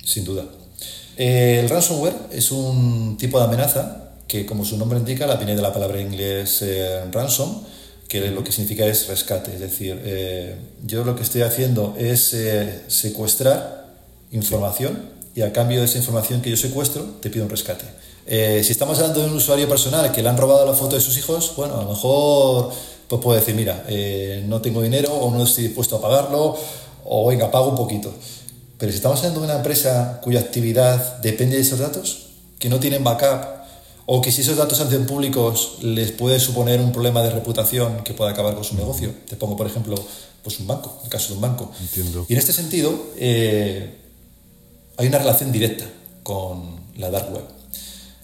Sin 0.04 0.24
duda. 0.24 0.46
El 1.20 1.68
ransomware 1.68 2.16
es 2.32 2.50
un 2.50 3.18
tipo 3.18 3.38
de 3.38 3.44
amenaza 3.44 4.12
que, 4.26 4.46
como 4.46 4.64
su 4.64 4.78
nombre 4.78 4.98
indica, 4.98 5.26
la 5.26 5.36
viene 5.36 5.54
de 5.54 5.60
la 5.60 5.70
palabra 5.70 6.00
inglés 6.00 6.62
eh, 6.62 7.04
ransom, 7.12 7.60
que 8.08 8.30
lo 8.30 8.42
que 8.42 8.52
significa 8.52 8.86
es 8.86 9.06
rescate. 9.06 9.52
Es 9.52 9.60
decir, 9.60 10.00
eh, 10.02 10.56
yo 10.82 11.04
lo 11.04 11.14
que 11.14 11.22
estoy 11.22 11.42
haciendo 11.42 11.94
es 11.98 12.32
eh, 12.32 12.84
secuestrar 12.86 13.84
información 14.32 15.10
y 15.34 15.42
a 15.42 15.52
cambio 15.52 15.80
de 15.80 15.84
esa 15.84 15.98
información 15.98 16.40
que 16.40 16.48
yo 16.48 16.56
secuestro, 16.56 17.02
te 17.20 17.28
pido 17.28 17.44
un 17.44 17.50
rescate. 17.50 17.84
si 18.26 18.72
estamos 18.72 18.98
hablando 18.98 19.20
de 19.20 19.26
un 19.26 19.36
usuario 19.36 19.68
personal 19.68 20.10
que 20.12 20.22
le 20.22 20.28
han 20.30 20.38
robado 20.38 20.64
la 20.64 20.72
foto 20.72 20.94
de 20.94 21.02
sus 21.02 21.18
hijos, 21.18 21.52
bueno, 21.54 21.74
a 21.78 21.82
lo 21.82 21.90
mejor 21.90 22.72
pues 23.08 23.20
puedo 23.20 23.38
decir, 23.38 23.54
mira, 23.54 23.84
no 24.46 24.62
tengo 24.62 24.80
dinero 24.80 25.12
o 25.12 25.30
no 25.30 25.42
estoy 25.44 25.64
dispuesto 25.64 25.96
a 25.96 26.00
pagarlo 26.00 26.56
o 27.04 27.26
venga, 27.26 27.50
pago 27.50 27.68
un 27.68 27.76
poquito. 27.76 28.10
Pero 28.80 28.90
si 28.90 28.96
estamos 28.96 29.18
hablando 29.18 29.40
de 29.40 29.46
una 29.46 29.56
empresa 29.56 30.20
cuya 30.22 30.40
actividad 30.40 31.18
depende 31.18 31.56
de 31.56 31.62
esos 31.62 31.78
datos, 31.78 32.30
que 32.58 32.68
no 32.68 32.80
tienen 32.80 33.04
backup, 33.04 33.60
o 34.06 34.20
que 34.20 34.32
si 34.32 34.40
esos 34.40 34.56
datos 34.56 34.80
hacen 34.80 35.06
públicos 35.06 35.76
les 35.82 36.10
puede 36.10 36.40
suponer 36.40 36.80
un 36.80 36.90
problema 36.90 37.22
de 37.22 37.30
reputación 37.30 38.02
que 38.02 38.14
pueda 38.14 38.30
acabar 38.30 38.54
con 38.54 38.64
su 38.64 38.74
negocio. 38.74 39.12
Te 39.28 39.36
pongo, 39.36 39.56
por 39.56 39.68
ejemplo, 39.68 39.94
pues 40.42 40.58
un 40.58 40.66
banco, 40.66 40.98
el 41.04 41.10
caso 41.10 41.28
de 41.28 41.34
un 41.34 41.42
banco. 41.42 41.70
Entiendo. 41.80 42.26
Y 42.28 42.32
en 42.32 42.38
este 42.38 42.52
sentido, 42.52 42.92
eh, 43.16 43.98
hay 44.96 45.06
una 45.06 45.18
relación 45.18 45.52
directa 45.52 45.84
con 46.22 46.80
la 46.96 47.10
dark 47.10 47.32
web. 47.32 47.44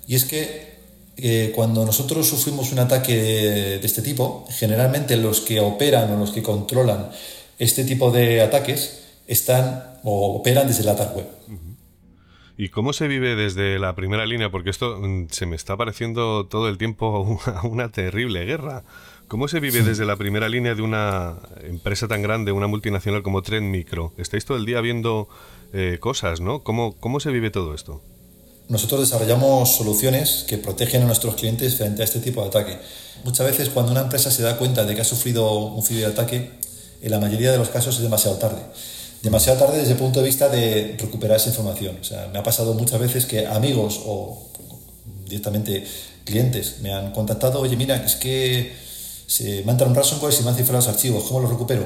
Y 0.09 0.17
es 0.17 0.25
que 0.25 0.77
eh, 1.19 1.53
cuando 1.55 1.87
nosotros 1.87 2.27
sufrimos 2.27 2.73
un 2.73 2.79
ataque 2.79 3.15
de, 3.15 3.87
este 3.87 4.03
tipo, 4.03 4.47
generalmente 4.51 5.17
los 5.17 5.41
que 5.41 5.61
operan 5.61 6.13
o 6.13 6.17
los 6.19 6.33
que 6.33 6.43
controlan 6.43 7.11
este 7.59 7.85
tipo 7.85 8.11
de 8.11 8.43
ataques 8.43 8.99
están 9.27 9.96
o 10.09 10.37
operan 10.37 10.69
desde 10.69 10.85
la 10.85 10.95
dark 10.95 11.17
web. 11.17 11.27
¿Y 12.57 12.71
cómo 12.71 12.93
se 12.93 13.09
vive 13.09 13.35
desde 13.35 13.79
la 13.79 13.95
primera 13.97 14.25
línea? 14.25 14.51
Porque 14.51 14.71
esto 14.71 14.99
mm, 15.01 15.27
se 15.31 15.47
me 15.47 15.57
está 15.57 15.77
pareciendo 15.77 16.47
todo 16.47 16.69
el 16.69 16.79
tiempo 16.79 17.41
una, 17.65 17.91
terrible 17.91 18.45
guerra. 18.45 18.85
¿Cómo 19.29 19.49
se 19.49 19.59
vive 19.59 19.83
desde 19.83 20.07
la 20.07 20.15
primera 20.15 20.49
línea 20.49 20.77
de 20.77 20.83
una 20.83 21.35
empresa 21.65 22.07
tan 22.07 22.23
grande, 22.23 22.53
una 22.53 22.69
multinacional 22.69 23.25
como 23.25 23.43
Trend 23.43 23.69
Micro? 23.69 24.13
Estáis 24.17 24.45
todo 24.45 24.57
el 24.57 24.65
día 24.65 24.81
viendo 24.81 25.29
eh, 25.73 25.99
cosas, 26.01 26.41
¿no? 26.41 26.63
¿Cómo, 26.63 26.95
¿Cómo 27.01 27.19
se 27.19 27.33
vive 27.33 27.51
todo 27.51 27.75
esto? 27.75 28.01
Nosotros 28.69 29.01
desarrollamos 29.01 29.77
soluciones 29.77 30.45
que 30.49 30.59
protegen 30.59 31.03
a 31.03 31.07
nuestros 31.07 31.35
clientes 31.35 31.77
frente 31.77 32.03
a 32.03 32.05
este 32.05 32.21
tipo 32.21 32.43
de 32.43 32.49
ataque. 32.49 32.79
Muchas 33.25 33.47
veces 33.47 33.69
cuando 33.71 33.91
una 33.91 34.03
empresa 34.03 34.31
se 34.31 34.45
da 34.45 34.57
cuenta 34.57 34.85
de 34.85 34.95
que 34.95 35.01
ha 35.01 35.05
sufrido 35.05 35.53
un 35.53 35.83
ciberataque, 35.83 36.53
en 37.03 37.11
la 37.11 37.19
mayoría 37.19 37.51
de 37.51 37.59
los 37.59 37.69
casos 37.69 37.97
es 37.97 38.03
demasiado 38.03 38.39
tarde. 38.39 38.63
Demasiado 39.27 39.59
tarde 39.59 39.79
desde 39.79 39.95
el 39.95 39.99
punto 39.99 40.21
de 40.21 40.27
vista 40.27 40.49
de 40.49 40.95
recuperar 41.01 41.37
esa 41.37 41.49
información. 41.49 41.99
O 42.01 42.05
sea, 42.05 42.31
me 42.33 42.39
ha 42.39 42.45
pasado 42.45 42.75
muchas 42.75 43.01
veces 43.01 43.27
que 43.27 43.45
amigos 43.45 44.01
o 44.07 44.53
directamente 45.25 45.85
clientes 46.23 46.77
me 46.81 46.95
han 46.95 47.11
contactado, 47.11 47.59
oye, 47.59 47.75
mira, 47.75 47.97
es 47.97 48.15
que 48.15 48.73
se 49.27 49.43
me 49.43 49.63
han 49.63 49.71
entrado 49.71 49.91
un 49.91 49.97
ransomware 49.97 50.33
y 50.33 50.37
se 50.37 50.45
me 50.45 50.51
han 50.51 50.55
cifrado 50.55 50.79
los 50.79 50.87
archivos, 50.87 51.25
¿cómo 51.25 51.41
los 51.41 51.51
recupero? 51.51 51.85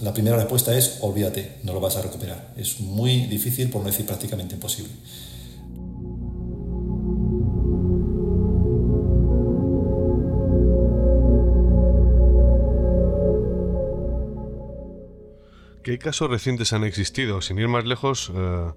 La 0.00 0.14
primera 0.14 0.36
respuesta 0.36 0.74
es, 0.74 0.96
olvídate, 1.02 1.56
no 1.62 1.74
lo 1.74 1.80
vas 1.80 1.96
a 1.96 2.00
recuperar. 2.00 2.54
Es 2.56 2.80
muy 2.80 3.26
difícil, 3.26 3.68
por 3.68 3.82
no 3.82 3.88
decir 3.88 4.06
prácticamente 4.06 4.54
imposible. 4.54 4.90
¿Qué 15.88 15.98
casos 15.98 16.28
recientes 16.28 16.74
han 16.74 16.84
existido? 16.84 17.40
Sin 17.40 17.58
ir 17.58 17.66
más 17.66 17.86
lejos, 17.86 18.30
eh, 18.36 18.72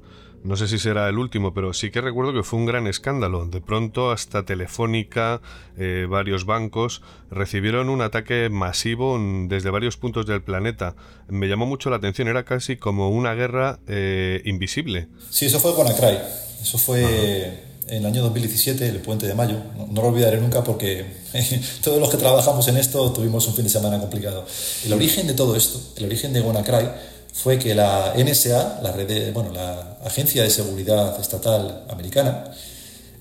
no 0.46 0.56
sé 0.56 0.70
si 0.70 0.80
será 0.80 1.10
el 1.10 1.18
último, 1.18 1.54
pero 1.54 1.74
sí 1.74 1.92
que 1.92 2.00
recuerdo 2.00 2.32
que 2.32 2.42
fue 2.42 2.58
un 2.58 2.66
gran 2.66 2.88
escándalo. 2.88 3.48
De 3.48 3.60
pronto, 3.60 4.12
hasta 4.12 4.46
Telefónica, 4.46 5.42
eh, 5.78 6.08
varios 6.10 6.46
bancos 6.46 7.02
recibieron 7.30 7.90
un 7.90 8.02
ataque 8.02 8.48
masivo 8.50 9.20
desde 9.50 9.72
varios 9.72 9.98
puntos 9.98 10.26
del 10.26 10.42
planeta. 10.42 10.96
Me 11.28 11.50
llamó 11.50 11.66
mucho 11.66 11.90
la 11.90 11.98
atención, 11.98 12.30
era 12.30 12.46
casi 12.46 12.78
como 12.78 13.10
una 13.10 13.34
guerra 13.34 13.80
eh, 13.88 14.42
invisible. 14.46 15.10
Sí, 15.30 15.48
eso 15.48 15.60
fue 15.60 15.72
WannaCry. 15.72 16.18
Eso 16.62 16.78
fue 16.78 17.71
en 17.88 17.98
el 17.98 18.06
año 18.06 18.22
2017, 18.24 18.88
el 18.88 19.02
puente 19.02 19.28
de 19.28 19.34
mayo. 19.34 19.58
No, 19.76 20.02
lo 20.02 20.08
olvidaré 20.10 20.40
nunca 20.40 20.64
porque 20.64 21.06
todos 21.84 22.00
los 22.00 22.10
que 22.10 22.18
trabajamos 22.18 22.68
en 22.68 22.78
esto 22.78 23.12
tuvimos 23.12 23.48
un 23.48 23.56
fin 23.56 23.64
de 23.64 23.70
semana 23.70 24.00
complicado. 24.00 24.46
El 24.86 24.94
origen 24.94 25.28
de 25.28 25.34
todo 25.34 25.56
esto, 25.56 25.80
el 25.98 26.06
origen 26.06 26.34
de 26.34 26.42
WannaCry, 26.42 26.88
fue 27.34 27.58
que 27.58 27.74
la 27.74 28.14
NSA, 28.18 28.82
la, 28.84 28.92
red 28.92 29.34
bueno, 29.34 29.52
la 29.52 29.98
Agencia 30.06 30.44
de 30.44 30.50
Seguridad 30.50 31.20
Estatal 31.20 31.86
Americana, 31.90 32.52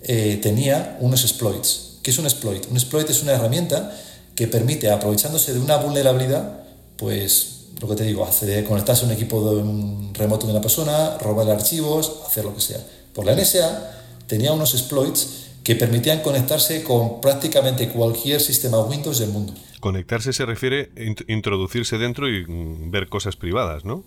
eh, 0.02 0.38
tenía 0.42 0.98
unos 1.00 1.22
exploits. 1.24 1.98
¿Qué 2.02 2.10
es 2.10 2.18
un 2.18 2.24
exploit? 2.24 2.66
Un 2.70 2.76
exploit 2.76 3.08
es 3.08 3.22
una 3.22 3.32
herramienta 3.32 3.92
que 4.34 4.48
permite, 4.48 4.90
aprovechándose 4.90 5.52
de 5.52 5.60
una 5.60 5.76
vulnerabilidad, 5.76 6.60
pues 6.96 7.60
lo 7.80 7.88
que 7.88 7.94
te 7.94 8.04
digo, 8.04 8.24
hacer, 8.24 8.64
conectarse 8.64 9.04
a 9.04 9.06
un 9.06 9.12
equipo 9.12 9.54
de 9.54 9.62
un 9.62 10.12
remoto 10.14 10.46
de 10.46 10.52
una 10.52 10.60
persona, 10.60 11.16
robar 11.18 11.48
archivos, 11.50 12.20
hacer 12.26 12.44
lo 12.44 12.54
que 12.54 12.60
sea. 12.60 12.78
Por 13.14 13.24
la 13.26 13.34
NSA 13.34 13.99
tenía 14.30 14.52
unos 14.52 14.74
exploits 14.74 15.50
que 15.64 15.74
permitían 15.74 16.20
conectarse 16.20 16.84
con 16.84 17.20
prácticamente 17.20 17.88
cualquier 17.88 18.40
sistema 18.40 18.78
Windows 18.80 19.18
del 19.18 19.30
mundo. 19.30 19.52
Conectarse 19.80 20.32
se 20.32 20.46
refiere 20.46 20.90
a 20.96 21.32
introducirse 21.32 21.98
dentro 21.98 22.28
y 22.28 22.46
mm, 22.46 22.90
ver 22.90 23.08
cosas 23.08 23.34
privadas, 23.36 23.84
¿no? 23.84 24.04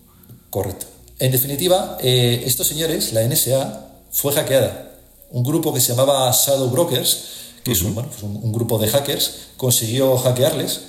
Correcto. 0.48 0.86
En 1.18 1.30
definitiva, 1.30 1.98
eh, 2.00 2.42
estos 2.46 2.66
señores, 2.66 3.12
la 3.12 3.22
NSA, 3.22 3.86
fue 4.10 4.32
hackeada. 4.32 4.92
Un 5.30 5.44
grupo 5.44 5.74
que 5.74 5.80
se 5.80 5.92
llamaba 5.92 6.30
Shadow 6.32 6.70
Brokers, 6.70 7.52
que 7.62 7.72
es 7.72 7.82
pues 7.82 8.22
un, 8.22 8.52
grupo 8.52 8.78
de 8.78 8.88
hackers, 8.88 9.50
consiguió 9.56 10.16
hackearles 10.16 10.80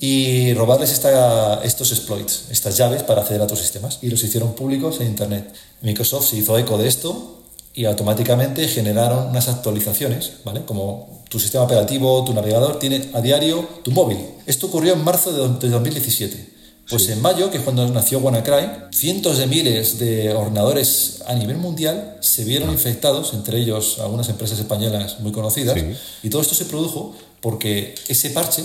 y 0.00 0.52
robarles 0.54 0.90
esta, 0.90 1.62
estos 1.62 1.92
exploits, 1.92 2.46
estas 2.50 2.76
llaves 2.76 3.02
para 3.04 3.20
acceder 3.22 3.42
a 3.42 3.46
tus 3.46 3.60
sistemas. 3.60 3.98
Y 4.02 4.10
los 4.10 4.22
hicieron 4.24 4.54
públicos 4.54 5.00
en 5.00 5.08
Internet. 5.08 5.54
Microsoft 5.82 6.28
se 6.30 6.36
hizo 6.36 6.58
eco 6.58 6.76
de 6.78 6.88
esto 6.88 7.43
y 7.74 7.86
automáticamente 7.86 8.68
generaron 8.68 9.28
unas 9.28 9.48
actualizaciones, 9.48 10.34
¿vale? 10.44 10.64
Como 10.64 11.24
tu 11.28 11.40
sistema 11.40 11.64
operativo, 11.64 12.24
tu 12.24 12.32
navegador 12.32 12.78
tiene 12.78 13.10
a 13.12 13.20
diario 13.20 13.68
tu 13.82 13.90
móvil. 13.90 14.18
Esto 14.46 14.68
ocurrió 14.68 14.92
en 14.92 15.02
marzo 15.02 15.32
de 15.32 15.68
2017. 15.68 16.54
Pues 16.88 17.08
en 17.08 17.20
mayo, 17.22 17.50
que 17.50 17.56
es 17.56 17.64
cuando 17.64 17.88
nació 17.88 18.18
WannaCry, 18.18 18.92
cientos 18.92 19.38
de 19.38 19.46
miles 19.46 19.98
de 19.98 20.34
ordenadores 20.34 21.22
a 21.26 21.34
nivel 21.34 21.56
mundial 21.56 22.18
se 22.20 22.44
vieron 22.44 22.70
infectados, 22.70 23.32
entre 23.32 23.58
ellos 23.58 23.98
algunas 24.00 24.28
empresas 24.28 24.58
españolas 24.58 25.18
muy 25.20 25.32
conocidas, 25.32 25.78
y 26.22 26.28
todo 26.28 26.42
esto 26.42 26.54
se 26.54 26.66
produjo 26.66 27.14
porque 27.40 27.94
ese 28.08 28.30
parche, 28.30 28.62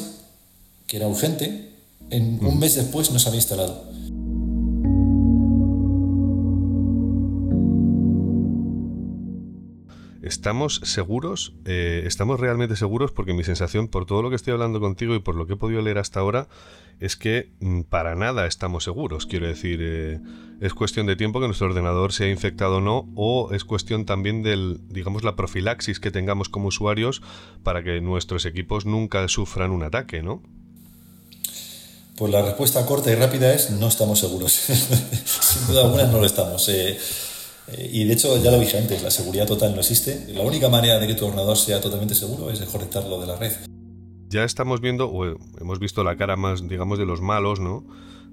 que 0.85 0.97
era 0.97 1.07
urgente, 1.07 1.69
en 2.09 2.45
un 2.45 2.59
mes 2.59 2.75
después 2.75 3.09
no 3.11 3.19
se 3.19 3.29
había 3.29 3.39
instalado. 3.39 3.85
¿Estamos 10.29 10.79
seguros? 10.83 11.53
Eh, 11.65 12.03
¿Estamos 12.05 12.39
realmente 12.39 12.75
seguros? 12.75 13.11
Porque 13.11 13.33
mi 13.33 13.43
sensación, 13.43 13.87
por 13.87 14.05
todo 14.05 14.21
lo 14.21 14.29
que 14.29 14.35
estoy 14.35 14.53
hablando 14.53 14.79
contigo 14.79 15.15
y 15.15 15.19
por 15.19 15.33
lo 15.33 15.47
que 15.47 15.53
he 15.53 15.55
podido 15.55 15.81
leer 15.81 15.97
hasta 15.97 16.19
ahora, 16.19 16.47
es 16.99 17.15
que 17.15 17.49
mm, 17.61 17.81
para 17.81 18.13
nada 18.13 18.45
estamos 18.45 18.83
seguros. 18.83 19.25
Quiero 19.25 19.47
decir, 19.47 19.79
eh, 19.81 20.19
es 20.61 20.75
cuestión 20.75 21.07
de 21.07 21.15
tiempo 21.15 21.39
que 21.39 21.47
nuestro 21.47 21.65
ordenador 21.65 22.13
sea 22.13 22.29
infectado 22.29 22.77
o 22.77 22.79
no, 22.79 23.09
o 23.15 23.53
es 23.53 23.65
cuestión 23.65 24.05
también 24.05 24.43
del, 24.43 24.81
digamos, 24.89 25.23
la 25.23 25.35
profilaxis 25.35 25.99
que 25.99 26.11
tengamos 26.11 26.47
como 26.47 26.67
usuarios 26.67 27.23
para 27.63 27.81
que 27.81 27.99
nuestros 27.99 28.45
equipos 28.45 28.85
nunca 28.85 29.27
sufran 29.29 29.71
un 29.71 29.81
ataque, 29.81 30.21
¿no? 30.21 30.43
Pues 32.17 32.31
la 32.31 32.43
respuesta 32.43 32.85
corta 32.85 33.11
y 33.11 33.15
rápida 33.15 33.51
es 33.51 33.71
no 33.71 33.87
estamos 33.87 34.19
seguros. 34.19 34.51
Sin 35.25 35.67
duda 35.69 35.85
alguna 35.85 36.05
no 36.05 36.19
lo 36.19 36.27
estamos. 36.27 36.69
Eh, 36.69 36.99
y 37.77 38.03
de 38.05 38.13
hecho, 38.13 38.41
ya 38.41 38.51
lo 38.51 38.59
dije 38.59 38.77
antes, 38.77 39.03
la 39.03 39.11
seguridad 39.11 39.47
total 39.47 39.73
no 39.73 39.79
existe. 39.79 40.25
La 40.33 40.41
única 40.41 40.69
manera 40.69 40.99
de 40.99 41.07
que 41.07 41.15
tu 41.15 41.25
ordenador 41.25 41.57
sea 41.57 41.81
totalmente 41.81 42.15
seguro 42.15 42.49
es 42.51 42.59
desconectarlo 42.59 43.19
de 43.19 43.27
la 43.27 43.35
red. 43.35 43.51
Ya 44.29 44.43
estamos 44.43 44.81
viendo, 44.81 45.09
o 45.09 45.25
hemos 45.59 45.79
visto 45.79 46.03
la 46.03 46.15
cara 46.15 46.35
más, 46.35 46.67
digamos, 46.67 46.99
de 46.99 47.05
los 47.05 47.21
malos, 47.21 47.59
¿no? 47.59 47.83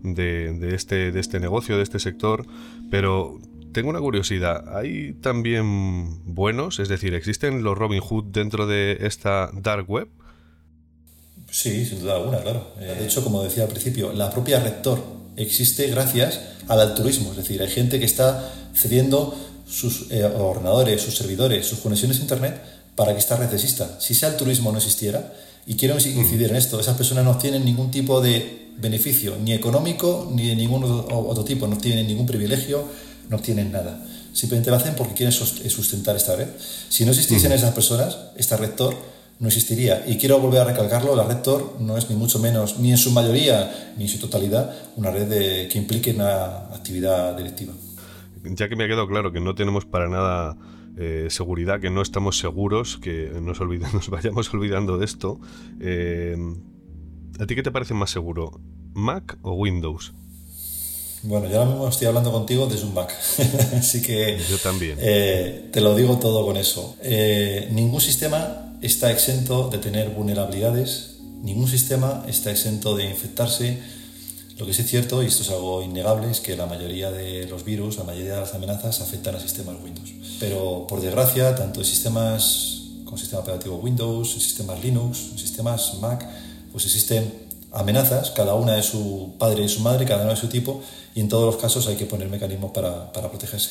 De, 0.02 0.74
este, 0.74 1.10
de 1.10 1.20
este 1.20 1.40
negocio, 1.40 1.76
de 1.76 1.82
este 1.82 1.98
sector, 1.98 2.46
pero 2.90 3.38
tengo 3.72 3.90
una 3.90 4.00
curiosidad. 4.00 4.76
¿Hay 4.76 5.14
también 5.14 6.22
buenos? 6.24 6.78
Es 6.78 6.88
decir, 6.88 7.14
¿existen 7.14 7.62
los 7.62 7.76
Robin 7.76 8.00
Hood 8.00 8.24
dentro 8.26 8.66
de 8.66 8.98
esta 9.00 9.50
dark 9.54 9.88
web? 9.90 10.08
Sí, 11.50 11.86
sin 11.86 12.00
duda 12.00 12.16
alguna, 12.16 12.38
claro. 12.38 12.74
Eh, 12.78 12.96
de 12.98 13.04
hecho, 13.04 13.24
como 13.24 13.42
decía 13.42 13.64
al 13.64 13.70
principio, 13.70 14.12
la 14.12 14.30
propia 14.30 14.60
Rector 14.60 15.02
existe 15.36 15.86
gracias 15.88 16.40
al 16.68 16.80
altruismo. 16.80 17.30
Es 17.30 17.36
decir, 17.36 17.62
hay 17.62 17.68
gente 17.68 17.98
que 17.98 18.04
está 18.04 18.52
cediendo 18.76 19.34
sus 19.68 20.10
eh, 20.10 20.24
ordenadores, 20.24 21.02
sus 21.02 21.16
servidores, 21.16 21.66
sus 21.66 21.80
conexiones 21.80 22.18
a 22.18 22.22
Internet 22.22 22.62
para 22.94 23.12
que 23.12 23.18
esta 23.18 23.36
red 23.36 23.52
exista. 23.52 23.98
Si 24.00 24.12
ese 24.12 24.26
altruismo 24.26 24.70
no 24.70 24.78
existiera, 24.78 25.32
y 25.66 25.74
quiero 25.74 25.96
incidir 25.96 26.50
en 26.50 26.56
esto, 26.56 26.78
esas 26.78 26.96
personas 26.96 27.24
no 27.24 27.36
tienen 27.38 27.64
ningún 27.64 27.90
tipo 27.90 28.20
de 28.20 28.70
beneficio, 28.78 29.36
ni 29.42 29.52
económico, 29.52 30.30
ni 30.32 30.48
de 30.48 30.54
ningún 30.54 30.84
otro 30.84 31.44
tipo, 31.44 31.66
no 31.66 31.76
tienen 31.76 32.06
ningún 32.06 32.26
privilegio, 32.26 32.84
no 33.28 33.40
tienen 33.40 33.72
nada. 33.72 34.00
Simplemente 34.32 34.70
lo 34.70 34.76
hacen 34.76 34.94
porque 34.94 35.14
quieren 35.14 35.32
sustentar 35.32 36.14
esta 36.14 36.36
red. 36.36 36.48
Si 36.88 37.04
no 37.04 37.10
existiesen 37.10 37.50
esas 37.50 37.74
personas, 37.74 38.16
esta 38.36 38.56
rector 38.56 38.94
no 39.40 39.48
existiría. 39.48 40.04
Y 40.06 40.18
quiero 40.18 40.38
volver 40.38 40.60
a 40.60 40.64
recalcarlo, 40.64 41.16
la 41.16 41.24
rector 41.24 41.76
no 41.80 41.96
es 41.98 42.08
ni 42.10 42.16
mucho 42.16 42.38
menos, 42.38 42.78
ni 42.78 42.92
en 42.92 42.98
su 42.98 43.10
mayoría, 43.10 43.92
ni 43.96 44.04
en 44.04 44.10
su 44.10 44.18
totalidad, 44.18 44.72
una 44.94 45.10
red 45.10 45.68
que 45.68 45.78
implique 45.78 46.12
una 46.12 46.58
actividad 46.74 47.36
directiva 47.36 47.72
ya 48.54 48.68
que 48.68 48.76
me 48.76 48.84
ha 48.84 48.86
quedado 48.86 49.08
claro 49.08 49.32
que 49.32 49.40
no 49.40 49.54
tenemos 49.54 49.84
para 49.84 50.08
nada 50.08 50.56
eh, 50.98 51.26
seguridad, 51.28 51.78
que 51.78 51.90
no 51.90 52.00
estamos 52.00 52.38
seguros, 52.38 52.96
que 52.96 53.30
nos, 53.42 53.60
nos 53.92 54.08
vayamos 54.08 54.52
olvidando 54.54 54.96
de 54.96 55.04
esto, 55.04 55.38
eh, 55.78 56.36
¿a 57.38 57.46
ti 57.46 57.54
qué 57.54 57.62
te 57.62 57.70
parece 57.70 57.92
más 57.92 58.10
seguro? 58.10 58.60
¿Mac 58.94 59.36
o 59.42 59.52
Windows? 59.52 60.14
Bueno, 61.22 61.50
yo 61.50 61.58
ahora 61.58 61.70
mismo 61.70 61.88
estoy 61.88 62.06
hablando 62.06 62.32
contigo 62.32 62.66
desde 62.66 62.86
un 62.86 62.94
Mac, 62.94 63.12
así 63.74 64.00
que... 64.00 64.38
Yo 64.48 64.56
también. 64.58 64.96
Eh, 65.00 65.68
te 65.70 65.82
lo 65.82 65.94
digo 65.94 66.18
todo 66.18 66.46
con 66.46 66.56
eso. 66.56 66.96
ningún 67.72 68.00
sistema 68.00 68.74
está 68.80 69.10
exento 69.12 69.68
de 69.68 69.76
tener 69.76 70.10
vulnerabilidades, 70.10 71.18
ningún 71.42 71.68
sistema 71.68 72.24
está 72.26 72.50
exento 72.50 72.96
de 72.96 73.04
infectarse. 73.04 73.95
Lo 74.58 74.64
que 74.64 74.72
sí 74.72 74.82
es 74.82 74.88
cierto, 74.88 75.22
y 75.22 75.26
esto 75.26 75.42
es 75.42 75.50
algo 75.50 75.82
innegable, 75.82 76.30
es 76.30 76.40
que 76.40 76.56
la 76.56 76.64
mayoría 76.64 77.10
de 77.10 77.46
los 77.46 77.62
virus, 77.62 77.98
la 77.98 78.04
mayoría 78.04 78.34
de 78.34 78.40
las 78.40 78.54
amenazas 78.54 79.02
afectan 79.02 79.34
a 79.34 79.40
sistemas 79.40 79.76
Windows. 79.84 80.10
Pero 80.40 80.86
por 80.86 81.02
desgracia, 81.02 81.54
tanto 81.54 81.84
sistemas 81.84 82.84
con 83.04 83.18
sistema 83.18 83.42
operativo 83.42 83.76
Windows, 83.76 84.32
sistemas 84.32 84.82
Linux, 84.82 85.18
sistemas 85.36 85.98
Mac, 86.00 86.26
pues 86.72 86.86
existen 86.86 87.32
amenazas, 87.70 88.30
cada 88.30 88.54
una 88.54 88.72
de 88.72 88.82
su 88.82 89.34
padre 89.38 89.64
y 89.64 89.68
su 89.68 89.80
madre, 89.80 90.06
cada 90.06 90.22
una 90.22 90.32
de 90.32 90.40
su 90.40 90.48
tipo, 90.48 90.80
y 91.14 91.20
en 91.20 91.28
todos 91.28 91.44
los 91.44 91.60
casos 91.60 91.86
hay 91.86 91.96
que 91.96 92.06
poner 92.06 92.28
mecanismos 92.28 92.70
para, 92.70 93.12
para 93.12 93.28
protegerse. 93.28 93.70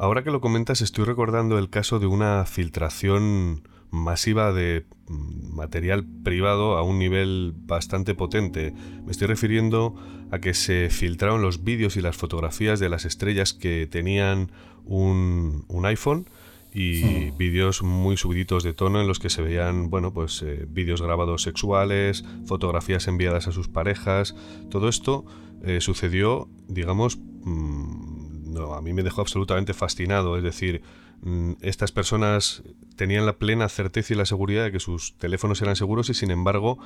Ahora 0.00 0.24
que 0.24 0.30
lo 0.30 0.40
comentas, 0.40 0.80
estoy 0.80 1.04
recordando 1.04 1.58
el 1.58 1.68
caso 1.68 1.98
de 1.98 2.06
una 2.06 2.46
filtración 2.46 3.68
masiva 3.90 4.50
de 4.50 4.86
material 5.08 6.06
privado 6.24 6.78
a 6.78 6.82
un 6.82 6.98
nivel 6.98 7.52
bastante 7.54 8.14
potente. 8.14 8.72
Me 9.04 9.12
estoy 9.12 9.26
refiriendo 9.26 9.94
a 10.30 10.38
que 10.38 10.54
se 10.54 10.88
filtraron 10.88 11.42
los 11.42 11.64
vídeos 11.64 11.98
y 11.98 12.00
las 12.00 12.16
fotografías 12.16 12.80
de 12.80 12.88
las 12.88 13.04
estrellas 13.04 13.52
que 13.52 13.86
tenían 13.86 14.50
un, 14.86 15.66
iPhone 15.84 16.30
y 16.72 17.30
vídeos 17.32 17.82
muy 17.82 18.16
subiditos 18.16 18.62
de 18.62 18.72
tono 18.72 19.02
en 19.02 19.06
los 19.06 19.18
que 19.18 19.28
se 19.28 19.42
veían, 19.42 19.90
bueno, 19.90 20.14
pues 20.14 20.40
eh, 20.40 20.64
vídeos 20.66 21.02
grabados 21.02 21.42
sexuales, 21.42 22.24
fotografías 22.46 23.06
enviadas 23.06 23.48
a 23.48 23.52
sus 23.52 23.68
parejas. 23.68 24.34
Todo 24.70 24.88
esto 24.88 25.26
eh, 25.62 25.82
sucedió, 25.82 26.48
digamos, 26.68 27.18
mm, 27.44 28.09
no, 28.50 28.74
a 28.74 28.82
mí 28.82 28.92
me 28.92 29.02
dejó 29.02 29.20
absolutamente 29.20 29.74
fascinado. 29.74 30.36
Es 30.36 30.42
decir, 30.42 30.82
mm, 31.22 31.52
estas 31.60 31.92
personas 31.92 32.62
tenían 32.96 33.26
la 33.26 33.34
plena 33.38 33.68
certeza 33.68 34.12
y 34.12 34.16
la 34.16 34.26
seguridad 34.26 34.64
de 34.64 34.72
que 34.72 34.80
sus 34.80 35.16
teléfonos 35.18 35.62
eran 35.62 35.76
seguros 35.76 36.10
y 36.10 36.14
sin 36.14 36.30
embargo 36.30 36.78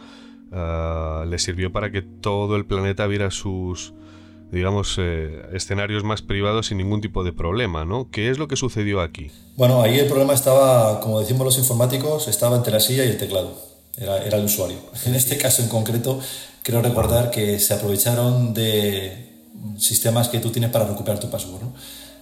ah, 0.53 1.24
les 1.29 1.42
sirvió 1.42 1.72
para 1.72 1.90
que 1.90 2.03
todo 2.03 2.57
el 2.57 2.66
planeta 2.66 3.07
viera 3.07 3.31
sus 3.31 3.94
digamos, 4.53 4.96
eh, 4.98 5.42
escenarios 5.53 6.05
más 6.05 6.22
privados 6.22 6.68
sin 6.68 6.79
ningún 6.79 7.00
tipo 7.00 7.24
de 7.24 7.33
problema, 7.33 7.85
¿no? 7.85 8.09
¿Qué 8.12 8.31
es 8.31 8.38
lo 8.38 8.46
que 8.46 8.55
sucedió 8.55 9.00
aquí? 9.00 9.33
Bueno, 9.57 9.83
ahí 9.83 9.98
el 9.98 10.07
problema 10.07 10.33
estaba, 10.33 11.00
como 11.00 11.18
decimos 11.18 11.44
los 11.44 11.59
informáticos, 11.59 12.29
estaba 12.29 12.57
entre 12.57 12.72
la 12.72 12.79
silla 12.79 13.05
y 13.05 13.09
el 13.09 13.18
teclado. 13.18 13.53
Era, 13.96 14.18
era 14.18 14.38
el 14.38 14.44
usuario. 14.44 14.77
En 15.07 15.16
este 15.16 15.38
caso 15.38 15.62
en 15.62 15.68
concreto, 15.68 16.20
creo 16.62 16.83
recordar 16.83 17.31
que 17.33 17.59
se 17.59 17.74
aprovecharon 17.74 18.55
de 18.55 19.23
sistemas 19.78 20.28
que 20.28 20.40
tú 20.40 20.50
tienes 20.50 20.70
para 20.70 20.86
recuperar 20.86 21.18
tu 21.18 21.30
password. 21.30 21.62
¿no? 21.62 21.72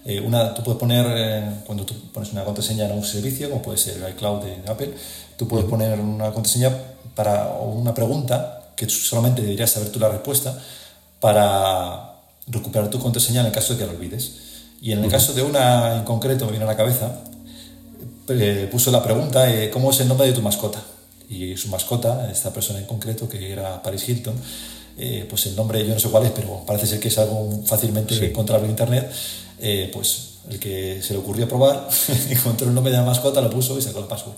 Eh, 0.04 0.20
una, 0.20 0.52
tú 0.52 0.62
puedes 0.62 0.80
poner, 0.80 1.06
eh, 1.08 1.50
cuando 1.64 1.84
tú 1.84 1.94
pones 2.12 2.32
una 2.32 2.44
contraseña 2.44 2.86
en 2.86 2.92
un 2.92 3.04
servicio, 3.04 3.48
como 3.48 3.62
puede 3.62 3.78
ser 3.78 4.02
el 4.02 4.10
iCloud 4.10 4.42
de 4.42 4.70
Apple, 4.70 4.92
tú 5.36 5.46
puedes 5.46 5.66
poner 5.66 5.98
una 6.00 6.32
contraseña 6.32 6.72
para, 7.14 7.48
o 7.48 7.72
una 7.72 7.94
pregunta 7.94 8.72
que 8.74 8.88
solamente 8.88 9.42
deberías 9.42 9.70
saber 9.70 9.90
tú 9.90 10.00
la 10.00 10.08
respuesta 10.08 10.58
para 11.20 12.14
recuperar 12.48 12.90
tu 12.90 12.98
contraseña 12.98 13.40
en 13.40 13.46
el 13.46 13.52
caso 13.52 13.74
de 13.74 13.80
que 13.80 13.86
la 13.86 13.92
olvides. 13.92 14.32
Y 14.80 14.90
en 14.90 15.04
el 15.04 15.10
caso 15.10 15.32
de 15.32 15.42
una 15.42 15.96
en 15.96 16.02
concreto, 16.02 16.46
me 16.46 16.52
viene 16.52 16.64
a 16.64 16.68
la 16.68 16.76
cabeza, 16.76 17.20
eh, 18.28 18.68
puso 18.72 18.90
la 18.90 19.02
pregunta, 19.04 19.46
¿cómo 19.72 19.92
es 19.92 20.00
el 20.00 20.08
nombre 20.08 20.26
de 20.26 20.32
tu 20.32 20.42
mascota? 20.42 20.82
Y 21.30 21.56
su 21.56 21.68
mascota, 21.68 22.28
esta 22.30 22.52
persona 22.52 22.80
en 22.80 22.86
concreto, 22.86 23.28
que 23.28 23.52
era 23.52 23.80
Paris 23.80 24.08
Hilton, 24.08 24.34
eh, 25.04 25.26
pues 25.28 25.46
el 25.46 25.56
nombre 25.56 25.84
yo 25.84 25.94
no 25.94 25.98
sé 25.98 26.08
cuál 26.10 26.26
es, 26.26 26.30
pero 26.30 26.62
parece 26.64 26.86
ser 26.86 27.00
que 27.00 27.08
es 27.08 27.18
algo 27.18 27.60
fácilmente 27.66 28.14
encontrable 28.24 28.66
en 28.66 28.70
internet, 28.70 29.12
eh, 29.58 29.90
pues 29.92 30.34
el 30.48 30.60
que 30.60 31.02
se 31.02 31.12
le 31.12 31.18
ocurrió 31.18 31.48
probar, 31.48 31.88
encontró 32.30 32.68
el 32.68 32.74
nombre 32.74 32.92
de 32.92 32.98
la 32.98 33.04
mascota, 33.04 33.40
lo 33.40 33.50
puso 33.50 33.76
y 33.76 33.82
sacó 33.82 33.98
el 33.98 34.04
password. 34.04 34.36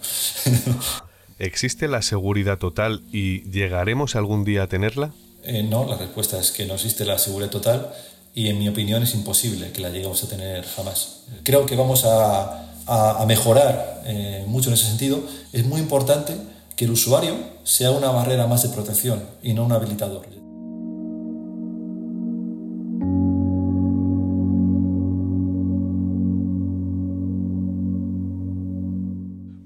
¿Existe 1.39 1.87
la 1.87 2.01
seguridad 2.01 2.57
total 2.57 3.03
y 3.13 3.43
llegaremos 3.51 4.17
algún 4.17 4.43
día 4.43 4.63
a 4.63 4.67
tenerla? 4.67 5.13
Eh, 5.43 5.63
no, 5.63 5.85
la 5.85 5.99
respuesta 5.99 6.41
es 6.41 6.51
que 6.51 6.65
no 6.65 6.77
existe 6.77 7.05
la 7.05 7.19
seguridad 7.19 7.51
total 7.51 7.93
y 8.35 8.49
en 8.49 8.59
mi 8.59 8.67
opinión 8.67 9.03
es 9.03 9.15
imposible 9.15 9.71
que 9.71 9.83
la 9.83 9.91
lleguemos 9.91 10.25
a 10.25 10.29
tener 10.31 10.65
jamás. 10.65 11.25
Creo 11.43 11.67
que 11.67 11.77
vamos 11.77 12.07
a, 12.07 12.71
a, 12.87 13.27
mejorar 13.27 14.03
mucho 14.47 14.71
en 14.71 14.75
ese 14.75 14.87
sentido. 14.87 15.23
Es 15.53 15.67
muy 15.67 15.81
importante 15.81 16.35
que 16.75 16.87
el 16.87 16.93
usuario 16.93 17.35
sea 17.65 17.91
una 17.91 18.09
barrera 18.09 18.47
más 18.47 18.63
de 18.63 18.71
protección 18.71 19.23
y 19.43 19.53
no 19.53 19.65
un 19.65 19.73
habilitador. 19.73 20.44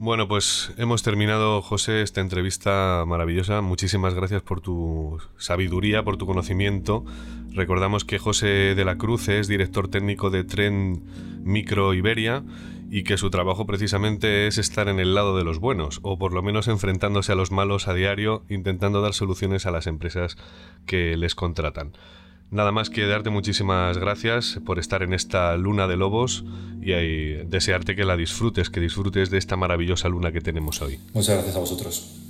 Bueno, 0.08 0.26
pues 0.26 0.72
hemos 0.78 1.02
terminado, 1.02 1.60
José, 1.60 2.00
esta 2.00 2.22
entrevista 2.22 3.04
maravillosa. 3.06 3.60
Muchísimas 3.60 4.14
gracias 4.14 4.40
por 4.40 4.62
tu 4.62 5.18
sabiduría, 5.36 6.02
por 6.02 6.16
tu 6.16 6.24
conocimiento. 6.24 7.04
Recordamos 7.52 8.06
que 8.06 8.18
José 8.18 8.74
de 8.74 8.84
la 8.86 8.96
Cruz 8.96 9.28
es 9.28 9.48
director 9.48 9.88
técnico 9.88 10.30
de 10.30 10.44
Tren 10.44 11.02
Micro 11.42 11.92
Iberia 11.92 12.42
y 12.90 13.02
que 13.02 13.18
su 13.18 13.28
trabajo 13.28 13.66
precisamente 13.66 14.46
es 14.46 14.56
estar 14.56 14.88
en 14.88 14.98
el 14.98 15.14
lado 15.14 15.36
de 15.36 15.44
los 15.44 15.58
buenos, 15.58 16.00
o 16.00 16.18
por 16.18 16.32
lo 16.32 16.40
menos 16.40 16.68
enfrentándose 16.68 17.32
a 17.32 17.34
los 17.34 17.50
malos 17.50 17.86
a 17.86 17.92
diario, 17.92 18.44
intentando 18.48 19.02
dar 19.02 19.12
soluciones 19.12 19.66
a 19.66 19.72
las 19.72 19.86
empresas 19.86 20.38
que 20.86 21.18
les 21.18 21.34
contratan. 21.34 21.92
Nada 22.50 22.72
más 22.72 22.88
que 22.88 23.06
darte 23.06 23.28
muchísimas 23.28 23.98
gracias 23.98 24.58
por 24.64 24.78
estar 24.78 25.02
en 25.02 25.12
esta 25.12 25.56
luna 25.56 25.86
de 25.86 25.96
lobos 25.96 26.44
y 26.80 26.92
desearte 27.44 27.94
que 27.94 28.04
la 28.04 28.16
disfrutes, 28.16 28.70
que 28.70 28.80
disfrutes 28.80 29.30
de 29.30 29.38
esta 29.38 29.56
maravillosa 29.56 30.08
luna 30.08 30.32
que 30.32 30.40
tenemos 30.40 30.80
hoy. 30.80 30.98
Muchas 31.12 31.34
gracias 31.34 31.56
a 31.56 31.58
vosotros. 31.58 32.28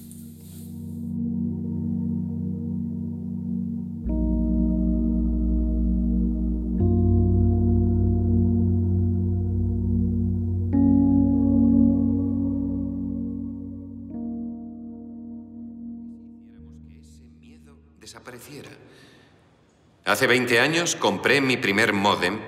Hace 20.05 20.27
20 20.27 20.61
años 20.61 20.97
compré 20.97 21.41
mi 21.41 21.57
primer 21.57 21.93
modem 21.93 22.41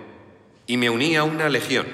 y 0.66 0.76
me 0.76 0.88
uní 0.88 1.16
a 1.16 1.24
una 1.24 1.48
legión, 1.48 1.86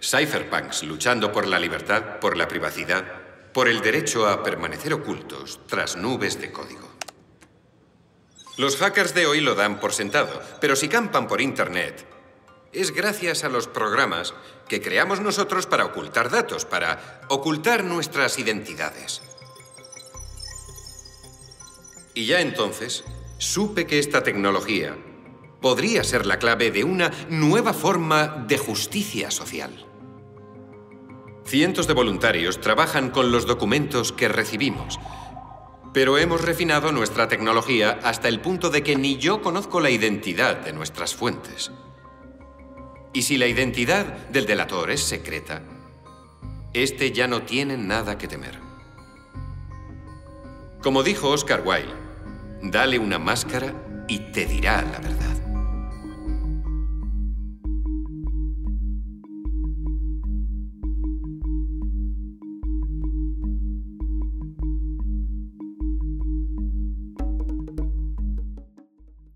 cypherpunks 0.00 0.82
luchando 0.82 1.32
por 1.32 1.46
la 1.46 1.58
libertad, 1.58 2.18
por 2.18 2.36
la 2.36 2.48
privacidad, 2.48 3.04
por 3.52 3.68
el 3.68 3.80
derecho 3.80 4.28
a 4.28 4.42
permanecer 4.42 4.94
ocultos 4.94 5.60
tras 5.66 5.96
nubes 5.96 6.40
de 6.40 6.50
código. 6.50 6.90
Los 8.56 8.76
hackers 8.76 9.14
de 9.14 9.26
hoy 9.26 9.40
lo 9.40 9.54
dan 9.54 9.80
por 9.80 9.92
sentado, 9.92 10.42
pero 10.60 10.76
si 10.76 10.88
campan 10.88 11.28
por 11.28 11.40
Internet, 11.40 12.06
es 12.72 12.90
gracias 12.92 13.44
a 13.44 13.48
los 13.48 13.66
programas 13.66 14.34
que 14.68 14.80
creamos 14.80 15.20
nosotros 15.20 15.66
para 15.66 15.84
ocultar 15.84 16.30
datos, 16.30 16.64
para 16.64 17.20
ocultar 17.28 17.84
nuestras 17.84 18.38
identidades. 18.38 19.22
Y 22.14 22.26
ya 22.26 22.40
entonces 22.40 23.04
supe 23.42 23.88
que 23.88 23.98
esta 23.98 24.22
tecnología 24.22 24.96
podría 25.60 26.04
ser 26.04 26.26
la 26.26 26.38
clave 26.38 26.70
de 26.70 26.84
una 26.84 27.10
nueva 27.28 27.72
forma 27.72 28.44
de 28.46 28.56
justicia 28.56 29.32
social. 29.32 29.84
Cientos 31.44 31.88
de 31.88 31.92
voluntarios 31.92 32.60
trabajan 32.60 33.10
con 33.10 33.32
los 33.32 33.46
documentos 33.46 34.12
que 34.12 34.28
recibimos, 34.28 35.00
pero 35.92 36.18
hemos 36.18 36.40
refinado 36.40 36.92
nuestra 36.92 37.26
tecnología 37.26 37.98
hasta 38.04 38.28
el 38.28 38.40
punto 38.40 38.70
de 38.70 38.84
que 38.84 38.94
ni 38.94 39.16
yo 39.16 39.42
conozco 39.42 39.80
la 39.80 39.90
identidad 39.90 40.58
de 40.58 40.72
nuestras 40.72 41.16
fuentes. 41.16 41.72
Y 43.12 43.22
si 43.22 43.38
la 43.38 43.48
identidad 43.48 44.06
del 44.28 44.46
delator 44.46 44.92
es 44.92 45.02
secreta, 45.02 45.64
este 46.74 47.10
ya 47.10 47.26
no 47.26 47.42
tiene 47.42 47.76
nada 47.76 48.18
que 48.18 48.28
temer. 48.28 48.60
Como 50.80 51.02
dijo 51.02 51.28
Oscar 51.28 51.62
Wilde, 51.66 52.01
dale 52.62 52.98
una 52.98 53.18
máscara 53.18 53.74
y 54.08 54.18
te 54.18 54.46
dirá 54.46 54.82
la 54.82 54.98
verdad. 54.98 55.32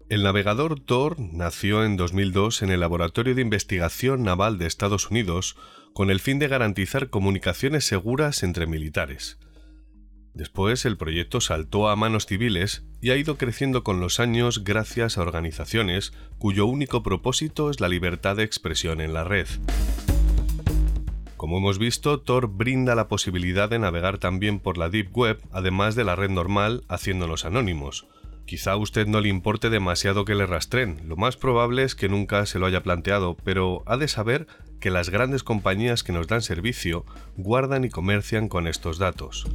El 0.08 0.22
navegador 0.22 0.80
Tor 0.80 1.16
nació 1.18 1.84
en 1.84 1.96
2002 1.96 2.62
en 2.62 2.70
el 2.70 2.80
Laboratorio 2.80 3.34
de 3.34 3.42
Investigación 3.42 4.22
Naval 4.22 4.56
de 4.56 4.66
Estados 4.66 5.10
Unidos 5.10 5.56
con 5.92 6.10
el 6.10 6.20
fin 6.20 6.38
de 6.38 6.48
garantizar 6.48 7.10
comunicaciones 7.10 7.84
seguras 7.84 8.42
entre 8.42 8.66
militares. 8.66 9.38
Después 10.36 10.84
el 10.84 10.98
proyecto 10.98 11.40
saltó 11.40 11.88
a 11.88 11.96
manos 11.96 12.26
civiles 12.26 12.84
y 13.00 13.08
ha 13.08 13.16
ido 13.16 13.38
creciendo 13.38 13.82
con 13.82 14.00
los 14.00 14.20
años 14.20 14.64
gracias 14.64 15.16
a 15.16 15.22
organizaciones 15.22 16.12
cuyo 16.36 16.66
único 16.66 17.02
propósito 17.02 17.70
es 17.70 17.80
la 17.80 17.88
libertad 17.88 18.36
de 18.36 18.42
expresión 18.42 19.00
en 19.00 19.14
la 19.14 19.24
red. 19.24 19.46
Como 21.38 21.56
hemos 21.56 21.78
visto, 21.78 22.20
Tor 22.20 22.48
brinda 22.48 22.94
la 22.94 23.08
posibilidad 23.08 23.70
de 23.70 23.78
navegar 23.78 24.18
también 24.18 24.60
por 24.60 24.76
la 24.76 24.90
Deep 24.90 25.16
Web, 25.16 25.40
además 25.52 25.94
de 25.94 26.04
la 26.04 26.16
red 26.16 26.28
normal, 26.28 26.84
haciéndonos 26.86 27.46
anónimos. 27.46 28.06
Quizá 28.44 28.72
a 28.72 28.76
usted 28.76 29.06
no 29.06 29.22
le 29.22 29.30
importe 29.30 29.70
demasiado 29.70 30.26
que 30.26 30.34
le 30.34 30.44
rastren, 30.44 31.00
lo 31.08 31.16
más 31.16 31.38
probable 31.38 31.82
es 31.82 31.94
que 31.94 32.10
nunca 32.10 32.44
se 32.44 32.58
lo 32.58 32.66
haya 32.66 32.82
planteado, 32.82 33.38
pero 33.42 33.82
ha 33.86 33.96
de 33.96 34.06
saber 34.06 34.46
que 34.80 34.90
las 34.90 35.10
grandes 35.10 35.42
compañías 35.42 36.02
que 36.02 36.12
nos 36.12 36.26
dan 36.26 36.42
servicio 36.42 37.04
guardan 37.36 37.84
y 37.84 37.90
comercian 37.90 38.48
con 38.48 38.66
estos 38.66 38.98
datos. 38.98 39.46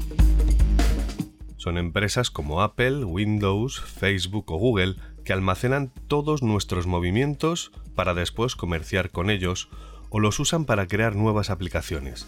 Son 1.58 1.78
empresas 1.78 2.32
como 2.32 2.62
Apple, 2.64 3.06
Windows, 3.06 3.82
Facebook 3.82 4.52
o 4.52 4.58
Google 4.58 4.96
que 5.24 5.34
almacenan 5.34 5.92
todos 6.08 6.42
nuestros 6.42 6.88
movimientos 6.88 7.72
para 7.94 8.14
después 8.14 8.56
comerciar 8.56 9.12
con 9.12 9.30
ellos 9.30 9.70
o 10.10 10.20
los 10.20 10.40
usan 10.40 10.66
para 10.66 10.88
crear 10.88 11.16
nuevas 11.16 11.50
aplicaciones. 11.50 12.28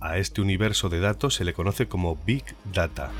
A 0.00 0.18
este 0.18 0.40
universo 0.40 0.88
de 0.88 1.00
datos 1.00 1.34
se 1.34 1.44
le 1.44 1.54
conoce 1.54 1.86
como 1.86 2.16
Big 2.26 2.44
Data. 2.72 3.12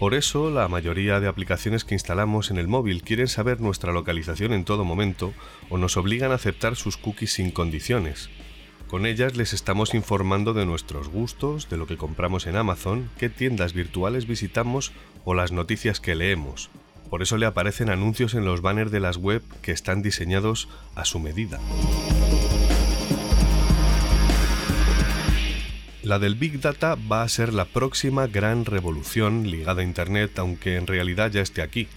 Por 0.00 0.14
eso, 0.14 0.48
la 0.48 0.66
mayoría 0.66 1.20
de 1.20 1.28
aplicaciones 1.28 1.84
que 1.84 1.94
instalamos 1.94 2.50
en 2.50 2.56
el 2.56 2.68
móvil 2.68 3.02
quieren 3.02 3.28
saber 3.28 3.60
nuestra 3.60 3.92
localización 3.92 4.54
en 4.54 4.64
todo 4.64 4.82
momento 4.82 5.34
o 5.68 5.76
nos 5.76 5.98
obligan 5.98 6.32
a 6.32 6.36
aceptar 6.36 6.74
sus 6.74 6.96
cookies 6.96 7.34
sin 7.34 7.50
condiciones. 7.50 8.30
Con 8.88 9.04
ellas 9.04 9.36
les 9.36 9.52
estamos 9.52 9.92
informando 9.92 10.54
de 10.54 10.64
nuestros 10.64 11.10
gustos, 11.10 11.68
de 11.68 11.76
lo 11.76 11.86
que 11.86 11.98
compramos 11.98 12.46
en 12.46 12.56
Amazon, 12.56 13.10
qué 13.18 13.28
tiendas 13.28 13.74
virtuales 13.74 14.26
visitamos 14.26 14.92
o 15.26 15.34
las 15.34 15.52
noticias 15.52 16.00
que 16.00 16.14
leemos. 16.14 16.70
Por 17.10 17.20
eso 17.20 17.36
le 17.36 17.44
aparecen 17.44 17.90
anuncios 17.90 18.32
en 18.32 18.46
los 18.46 18.62
banners 18.62 18.90
de 18.90 19.00
las 19.00 19.18
web 19.18 19.42
que 19.60 19.72
están 19.72 20.00
diseñados 20.00 20.70
a 20.94 21.04
su 21.04 21.20
medida. 21.20 21.60
La 26.02 26.18
del 26.18 26.34
Big 26.34 26.60
Data 26.60 26.96
va 27.10 27.22
a 27.22 27.28
ser 27.28 27.52
la 27.52 27.64
próxima 27.64 28.26
gran 28.26 28.64
revolución 28.64 29.50
ligada 29.50 29.82
a 29.82 29.84
Internet, 29.84 30.38
aunque 30.38 30.76
en 30.76 30.86
realidad 30.86 31.30
ya 31.30 31.40
esté 31.40 31.62
aquí. 31.62 31.88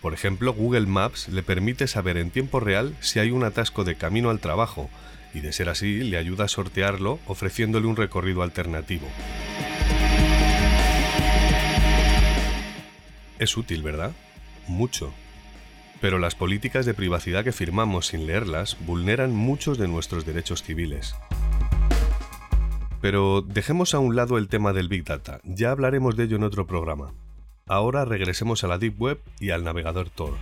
Por 0.00 0.14
ejemplo, 0.14 0.52
Google 0.52 0.86
Maps 0.86 1.28
le 1.28 1.42
permite 1.42 1.86
saber 1.86 2.16
en 2.16 2.30
tiempo 2.30 2.60
real 2.60 2.96
si 3.00 3.18
hay 3.18 3.30
un 3.30 3.44
atasco 3.44 3.84
de 3.84 3.96
camino 3.96 4.30
al 4.30 4.40
trabajo, 4.40 4.90
y 5.34 5.40
de 5.40 5.52
ser 5.52 5.68
así 5.68 6.04
le 6.04 6.18
ayuda 6.18 6.44
a 6.44 6.48
sortearlo 6.48 7.18
ofreciéndole 7.26 7.86
un 7.86 7.96
recorrido 7.96 8.42
alternativo. 8.42 9.08
Es 13.38 13.56
útil, 13.56 13.82
¿verdad? 13.82 14.12
mucho. 14.68 15.12
Pero 16.00 16.18
las 16.18 16.34
políticas 16.34 16.86
de 16.86 16.94
privacidad 16.94 17.44
que 17.44 17.52
firmamos 17.52 18.08
sin 18.08 18.26
leerlas 18.26 18.76
vulneran 18.80 19.34
muchos 19.34 19.78
de 19.78 19.88
nuestros 19.88 20.26
derechos 20.26 20.62
civiles. 20.62 21.14
Pero 23.02 23.42
dejemos 23.42 23.92
a 23.92 23.98
un 23.98 24.16
lado 24.16 24.38
el 24.38 24.48
tema 24.48 24.72
del 24.72 24.88
Big 24.88 25.04
Data, 25.04 25.40
ya 25.44 25.72
hablaremos 25.72 26.16
de 26.16 26.24
ello 26.24 26.36
en 26.36 26.44
otro 26.44 26.66
programa. 26.66 27.12
Ahora 27.66 28.06
regresemos 28.06 28.64
a 28.64 28.68
la 28.68 28.78
Deep 28.78 28.98
Web 28.98 29.20
y 29.40 29.50
al 29.50 29.64
navegador 29.64 30.08
Tor. 30.08 30.38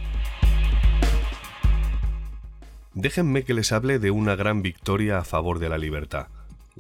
Déjenme 2.95 3.43
que 3.43 3.55
les 3.55 3.73
hable 3.73 3.99
de 3.99 4.13
una 4.13 4.37
gran 4.37 4.63
victoria 4.63 5.19
a 5.19 5.25
favor 5.25 5.59
de 5.59 5.69
la 5.69 5.79
libertad 5.79 6.29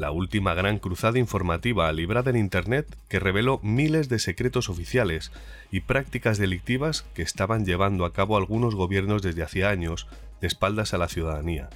la 0.01 0.12
última 0.12 0.55
gran 0.55 0.79
cruzada 0.79 1.19
informativa 1.19 1.93
librada 1.93 2.31
en 2.31 2.37
Internet 2.37 2.87
que 3.09 3.21
reveló 3.21 3.61
miles 3.62 4.09
de 4.09 4.19
secretos 4.19 4.69
oficiales 4.69 5.31
y 5.71 5.81
prácticas 5.81 6.38
delictivas 6.38 7.05
que 7.14 7.23
estaban 7.23 7.66
llevando 7.66 8.05
a 8.05 8.12
cabo 8.12 8.37
algunos 8.37 8.75
gobiernos 8.75 9.21
desde 9.21 9.43
hacía 9.43 9.69
años 9.69 10.07
de 10.40 10.47
espaldas 10.47 10.95
a 10.95 10.99
la 10.99 11.09
ciudadanía. 11.09 11.69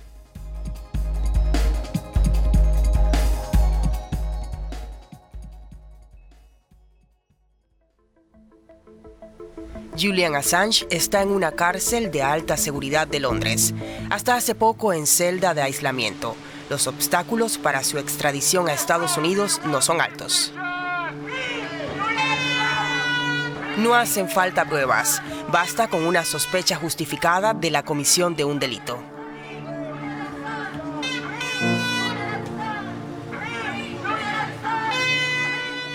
Julian 9.98 10.34
Assange 10.34 10.86
está 10.90 11.22
en 11.22 11.30
una 11.30 11.52
cárcel 11.52 12.10
de 12.10 12.22
alta 12.22 12.56
seguridad 12.56 13.06
de 13.06 13.20
Londres, 13.20 13.74
hasta 14.10 14.34
hace 14.34 14.54
poco 14.54 14.92
en 14.92 15.06
celda 15.06 15.54
de 15.54 15.62
aislamiento 15.62 16.36
los 16.68 16.86
obstáculos 16.86 17.58
para 17.58 17.84
su 17.84 17.98
extradición 17.98 18.68
a 18.68 18.72
Estados 18.72 19.16
Unidos 19.16 19.60
no 19.66 19.82
son 19.82 20.00
altos. 20.00 20.52
No 23.76 23.94
hacen 23.94 24.28
falta 24.28 24.64
pruebas, 24.64 25.20
basta 25.50 25.88
con 25.88 26.06
una 26.06 26.24
sospecha 26.24 26.76
justificada 26.76 27.54
de 27.54 27.70
la 27.70 27.84
comisión 27.84 28.36
de 28.36 28.44
un 28.44 28.58
delito. 28.58 29.13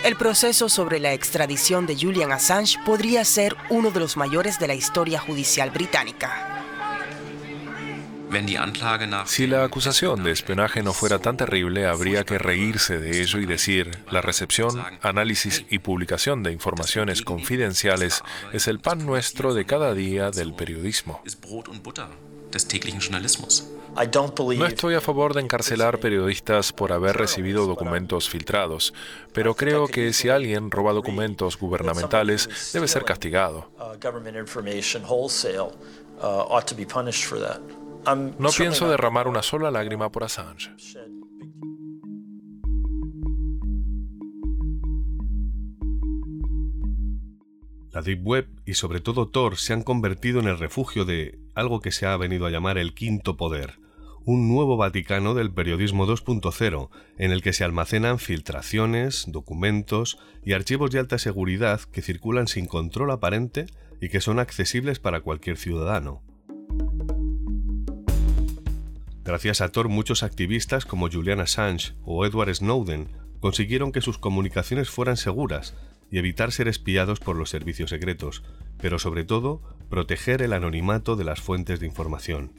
El 0.04 0.16
proceso 0.16 0.70
sobre 0.70 1.00
la 1.00 1.14
extradición 1.14 1.86
de 1.86 1.96
Julian 1.96 2.32
Assange 2.32 2.80
podría 2.86 3.26
ser 3.26 3.58
uno 3.70 3.92
de 3.92 4.00
los 4.00 4.16
mayores 4.16 4.58
de 4.58 4.68
la 4.68 4.74
historia 4.74 5.20
judicial 5.20 5.72
británica. 5.72 6.56
Si 9.26 9.48
la 9.48 9.64
acusación 9.64 10.24
de 10.24 10.32
espionaje 10.32 10.84
no 10.84 10.94
fuera 10.94 11.20
tan 11.20 11.36
terrible, 11.36 11.86
habría 11.86 12.24
que 12.24 12.38
reírse 12.38 12.98
de 12.98 13.22
ello 13.22 13.40
y 13.40 13.46
decir, 13.46 14.06
la 14.10 14.22
recepción, 14.22 14.82
análisis 15.02 15.66
y 15.70 15.80
publicación 15.80 16.44
de 16.44 16.54
informaciones 16.54 17.22
confidenciales 17.22 18.22
es 18.54 18.68
el 18.68 18.80
pan 18.80 19.06
nuestro 19.06 19.54
de 19.54 19.66
cada 19.66 19.94
día 19.94 20.32
del 20.32 20.54
periodismo. 20.54 21.22
No 23.96 24.66
estoy 24.66 24.96
a 24.96 25.02
favor 25.02 25.34
de 25.34 25.42
encarcelar 25.42 26.00
periodistas 26.00 26.72
por 26.72 26.92
haber 26.94 27.18
recibido 27.18 27.66
documentos 27.66 28.30
filtrados, 28.30 28.94
pero 29.34 29.56
creo 29.56 29.88
que 29.88 30.14
si 30.14 30.30
alguien 30.30 30.72
roba 30.72 30.94
documentos 30.94 31.58
gubernamentales 31.58 32.72
debe 32.74 32.88
ser 32.88 33.04
castigado. 33.04 33.72
No 38.38 38.50
pienso 38.58 38.90
derramar 38.90 39.28
una 39.28 39.42
sola 39.42 39.72
lágrima 39.72 40.12
por 40.12 40.24
Assange. 40.24 40.72
La 47.92 48.04
Deep 48.04 48.26
Web 48.26 48.48
y 48.66 48.76
sobre 48.76 49.02
todo 49.02 49.28
Tor 49.28 49.58
se 49.58 49.74
han 49.74 49.82
convertido 49.82 50.40
en 50.40 50.48
el 50.48 50.60
refugio 50.60 51.06
de 51.06 51.40
algo 51.60 51.82
que 51.82 51.92
se 51.92 52.06
ha 52.06 52.18
venido 52.18 52.46
a 52.46 52.50
llamar 52.50 52.78
el 52.78 52.94
quinto 52.94 53.38
poder, 53.38 53.80
un 54.26 54.48
nuevo 54.48 54.78
Vaticano 54.78 55.34
del 55.34 55.52
periodismo 55.52 56.06
2.0, 56.08 56.90
en 57.18 57.32
el 57.32 57.42
que 57.42 57.54
se 57.54 57.64
almacenan 57.64 58.20
filtraciones, 58.20 59.26
documentos 59.28 60.20
y 60.44 60.54
archivos 60.54 60.92
de 60.92 61.00
alta 61.00 61.18
seguridad 61.18 61.82
que 61.92 62.02
circulan 62.02 62.48
sin 62.48 62.66
control 62.66 63.12
aparente 63.12 63.66
y 64.02 64.10
que 64.10 64.22
son 64.22 64.40
accesibles 64.40 65.00
para 65.00 65.22
cualquier 65.22 65.58
ciudadano. 65.58 66.22
Gracias 69.24 69.62
a 69.62 69.70
Tor 69.70 69.90
muchos 69.90 70.24
activistas 70.24 70.86
como 70.86 71.10
Julian 71.10 71.40
Assange 71.40 71.94
o 72.04 72.26
Edward 72.26 72.54
Snowden 72.54 73.10
consiguieron 73.40 73.92
que 73.92 74.02
sus 74.02 74.18
comunicaciones 74.18 74.90
fueran 74.90 75.18
seguras 75.18 75.76
y 76.12 76.18
evitar 76.18 76.52
ser 76.52 76.68
espiados 76.68 77.20
por 77.20 77.36
los 77.36 77.50
servicios 77.50 77.92
secretos, 77.92 78.44
pero 78.82 78.98
sobre 78.98 79.24
todo 79.24 79.62
proteger 79.90 80.42
el 80.42 80.54
anonimato 80.54 81.16
de 81.16 81.24
las 81.24 81.42
fuentes 81.42 81.80
de 81.80 81.88
información. 81.88 82.52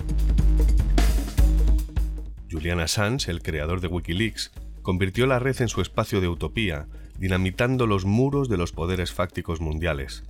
Julian 2.51 2.81
Assange, 2.81 3.31
el 3.31 3.43
creador 3.43 3.81
de 3.81 3.87
Wikileaks, 3.87 4.51
convirtió 4.83 5.27
la 5.27 5.39
red 5.39 5.61
en 5.61 5.69
su 5.69 5.81
espacio 5.81 6.21
de 6.21 6.29
utopía, 6.29 6.87
dinamitando 7.19 7.87
los 7.87 8.05
muros 8.05 8.49
de 8.49 8.57
los 8.57 8.73
poderes 8.73 9.13
fácticos 9.13 9.61
mundiales. 9.61 10.25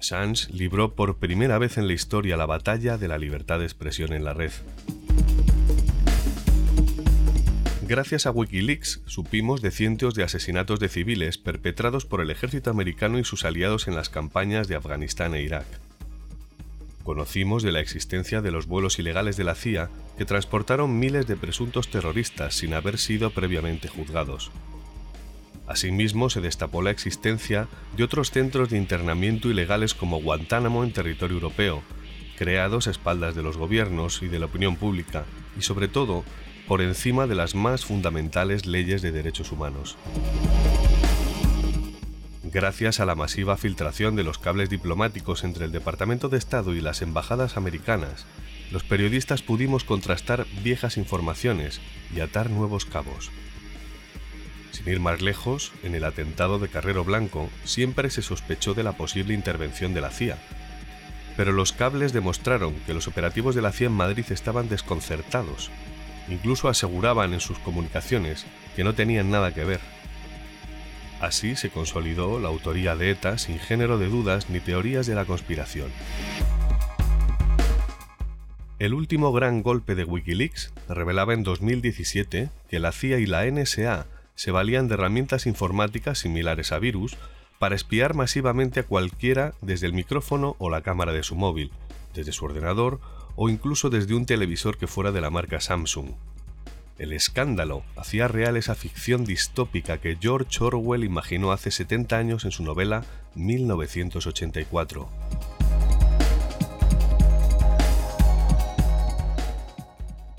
Assange 0.00 0.52
libró 0.52 0.94
por 0.94 1.18
primera 1.18 1.58
vez 1.58 1.78
en 1.78 1.86
la 1.86 1.92
historia 1.92 2.36
la 2.36 2.46
batalla 2.46 2.98
de 2.98 3.06
la 3.06 3.18
libertad 3.18 3.60
de 3.60 3.66
expresión 3.66 4.12
en 4.12 4.24
la 4.24 4.34
red. 4.34 4.50
Gracias 7.86 8.26
a 8.26 8.30
Wikileaks 8.30 9.02
supimos 9.06 9.62
de 9.62 9.70
cientos 9.70 10.14
de 10.14 10.22
asesinatos 10.22 10.80
de 10.80 10.88
civiles 10.88 11.38
perpetrados 11.38 12.06
por 12.06 12.20
el 12.20 12.30
ejército 12.30 12.70
americano 12.70 13.18
y 13.18 13.24
sus 13.24 13.44
aliados 13.44 13.88
en 13.88 13.94
las 13.94 14.08
campañas 14.08 14.68
de 14.68 14.76
Afganistán 14.76 15.34
e 15.34 15.42
Irak. 15.42 15.66
Conocimos 17.04 17.62
de 17.62 17.72
la 17.72 17.80
existencia 17.80 18.42
de 18.42 18.50
los 18.50 18.66
vuelos 18.66 18.98
ilegales 18.98 19.36
de 19.36 19.44
la 19.44 19.54
CIA 19.54 19.90
que 20.18 20.24
transportaron 20.24 20.98
miles 20.98 21.26
de 21.26 21.36
presuntos 21.36 21.88
terroristas 21.88 22.54
sin 22.54 22.74
haber 22.74 22.98
sido 22.98 23.30
previamente 23.30 23.88
juzgados. 23.88 24.50
Asimismo, 25.66 26.30
se 26.30 26.40
destapó 26.40 26.82
la 26.82 26.90
existencia 26.90 27.68
de 27.96 28.04
otros 28.04 28.30
centros 28.32 28.70
de 28.70 28.76
internamiento 28.76 29.48
ilegales 29.48 29.94
como 29.94 30.20
Guantánamo 30.20 30.84
en 30.84 30.92
territorio 30.92 31.36
europeo, 31.36 31.82
creados 32.36 32.86
a 32.86 32.90
espaldas 32.90 33.34
de 33.34 33.42
los 33.42 33.56
gobiernos 33.56 34.22
y 34.22 34.28
de 34.28 34.40
la 34.40 34.46
opinión 34.46 34.76
pública, 34.76 35.24
y 35.56 35.62
sobre 35.62 35.88
todo 35.88 36.24
por 36.66 36.82
encima 36.82 37.26
de 37.26 37.34
las 37.34 37.54
más 37.54 37.84
fundamentales 37.84 38.66
leyes 38.66 39.00
de 39.00 39.12
derechos 39.12 39.52
humanos. 39.52 39.96
Gracias 42.52 42.98
a 42.98 43.06
la 43.06 43.14
masiva 43.14 43.56
filtración 43.56 44.16
de 44.16 44.24
los 44.24 44.38
cables 44.38 44.68
diplomáticos 44.68 45.44
entre 45.44 45.66
el 45.66 45.72
Departamento 45.72 46.28
de 46.28 46.38
Estado 46.38 46.74
y 46.74 46.80
las 46.80 47.00
embajadas 47.00 47.56
americanas, 47.56 48.26
los 48.72 48.82
periodistas 48.82 49.40
pudimos 49.40 49.84
contrastar 49.84 50.46
viejas 50.64 50.96
informaciones 50.96 51.80
y 52.12 52.18
atar 52.18 52.50
nuevos 52.50 52.86
cabos. 52.86 53.30
Sin 54.72 54.88
ir 54.88 54.98
más 54.98 55.22
lejos, 55.22 55.70
en 55.84 55.94
el 55.94 56.02
atentado 56.02 56.58
de 56.58 56.68
Carrero 56.68 57.04
Blanco 57.04 57.48
siempre 57.62 58.10
se 58.10 58.20
sospechó 58.20 58.74
de 58.74 58.82
la 58.82 58.96
posible 58.96 59.32
intervención 59.32 59.94
de 59.94 60.00
la 60.00 60.10
CIA, 60.10 60.36
pero 61.36 61.52
los 61.52 61.72
cables 61.72 62.12
demostraron 62.12 62.74
que 62.84 62.94
los 62.94 63.06
operativos 63.06 63.54
de 63.54 63.62
la 63.62 63.70
CIA 63.70 63.86
en 63.86 63.92
Madrid 63.92 64.24
estaban 64.30 64.68
desconcertados. 64.68 65.70
Incluso 66.28 66.68
aseguraban 66.68 67.32
en 67.32 67.40
sus 67.40 67.60
comunicaciones 67.60 68.44
que 68.74 68.82
no 68.82 68.94
tenían 68.94 69.30
nada 69.30 69.54
que 69.54 69.64
ver. 69.64 69.99
Así 71.20 71.54
se 71.54 71.70
consolidó 71.70 72.40
la 72.40 72.48
autoría 72.48 72.96
de 72.96 73.10
ETA 73.10 73.36
sin 73.36 73.58
género 73.58 73.98
de 73.98 74.08
dudas 74.08 74.48
ni 74.48 74.58
teorías 74.60 75.06
de 75.06 75.14
la 75.14 75.26
conspiración. 75.26 75.90
El 78.78 78.94
último 78.94 79.30
gran 79.30 79.62
golpe 79.62 79.94
de 79.94 80.04
Wikileaks 80.04 80.72
revelaba 80.88 81.34
en 81.34 81.42
2017 81.42 82.48
que 82.70 82.78
la 82.78 82.92
CIA 82.92 83.18
y 83.18 83.26
la 83.26 83.44
NSA 83.44 84.06
se 84.34 84.50
valían 84.50 84.88
de 84.88 84.94
herramientas 84.94 85.44
informáticas 85.46 86.20
similares 86.20 86.72
a 86.72 86.78
virus 86.78 87.18
para 87.58 87.74
espiar 87.74 88.14
masivamente 88.14 88.80
a 88.80 88.84
cualquiera 88.84 89.52
desde 89.60 89.86
el 89.86 89.92
micrófono 89.92 90.56
o 90.58 90.70
la 90.70 90.80
cámara 90.80 91.12
de 91.12 91.22
su 91.22 91.34
móvil, 91.34 91.70
desde 92.14 92.32
su 92.32 92.46
ordenador 92.46 93.00
o 93.36 93.50
incluso 93.50 93.90
desde 93.90 94.14
un 94.14 94.24
televisor 94.24 94.78
que 94.78 94.86
fuera 94.86 95.12
de 95.12 95.20
la 95.20 95.28
marca 95.28 95.60
Samsung. 95.60 96.12
El 97.00 97.14
escándalo 97.14 97.82
hacía 97.96 98.28
real 98.28 98.58
esa 98.58 98.74
ficción 98.74 99.24
distópica 99.24 99.96
que 100.02 100.18
George 100.20 100.62
Orwell 100.62 101.02
imaginó 101.02 101.50
hace 101.50 101.70
70 101.70 102.14
años 102.14 102.44
en 102.44 102.50
su 102.50 102.62
novela 102.62 103.04
1984. 103.36 105.08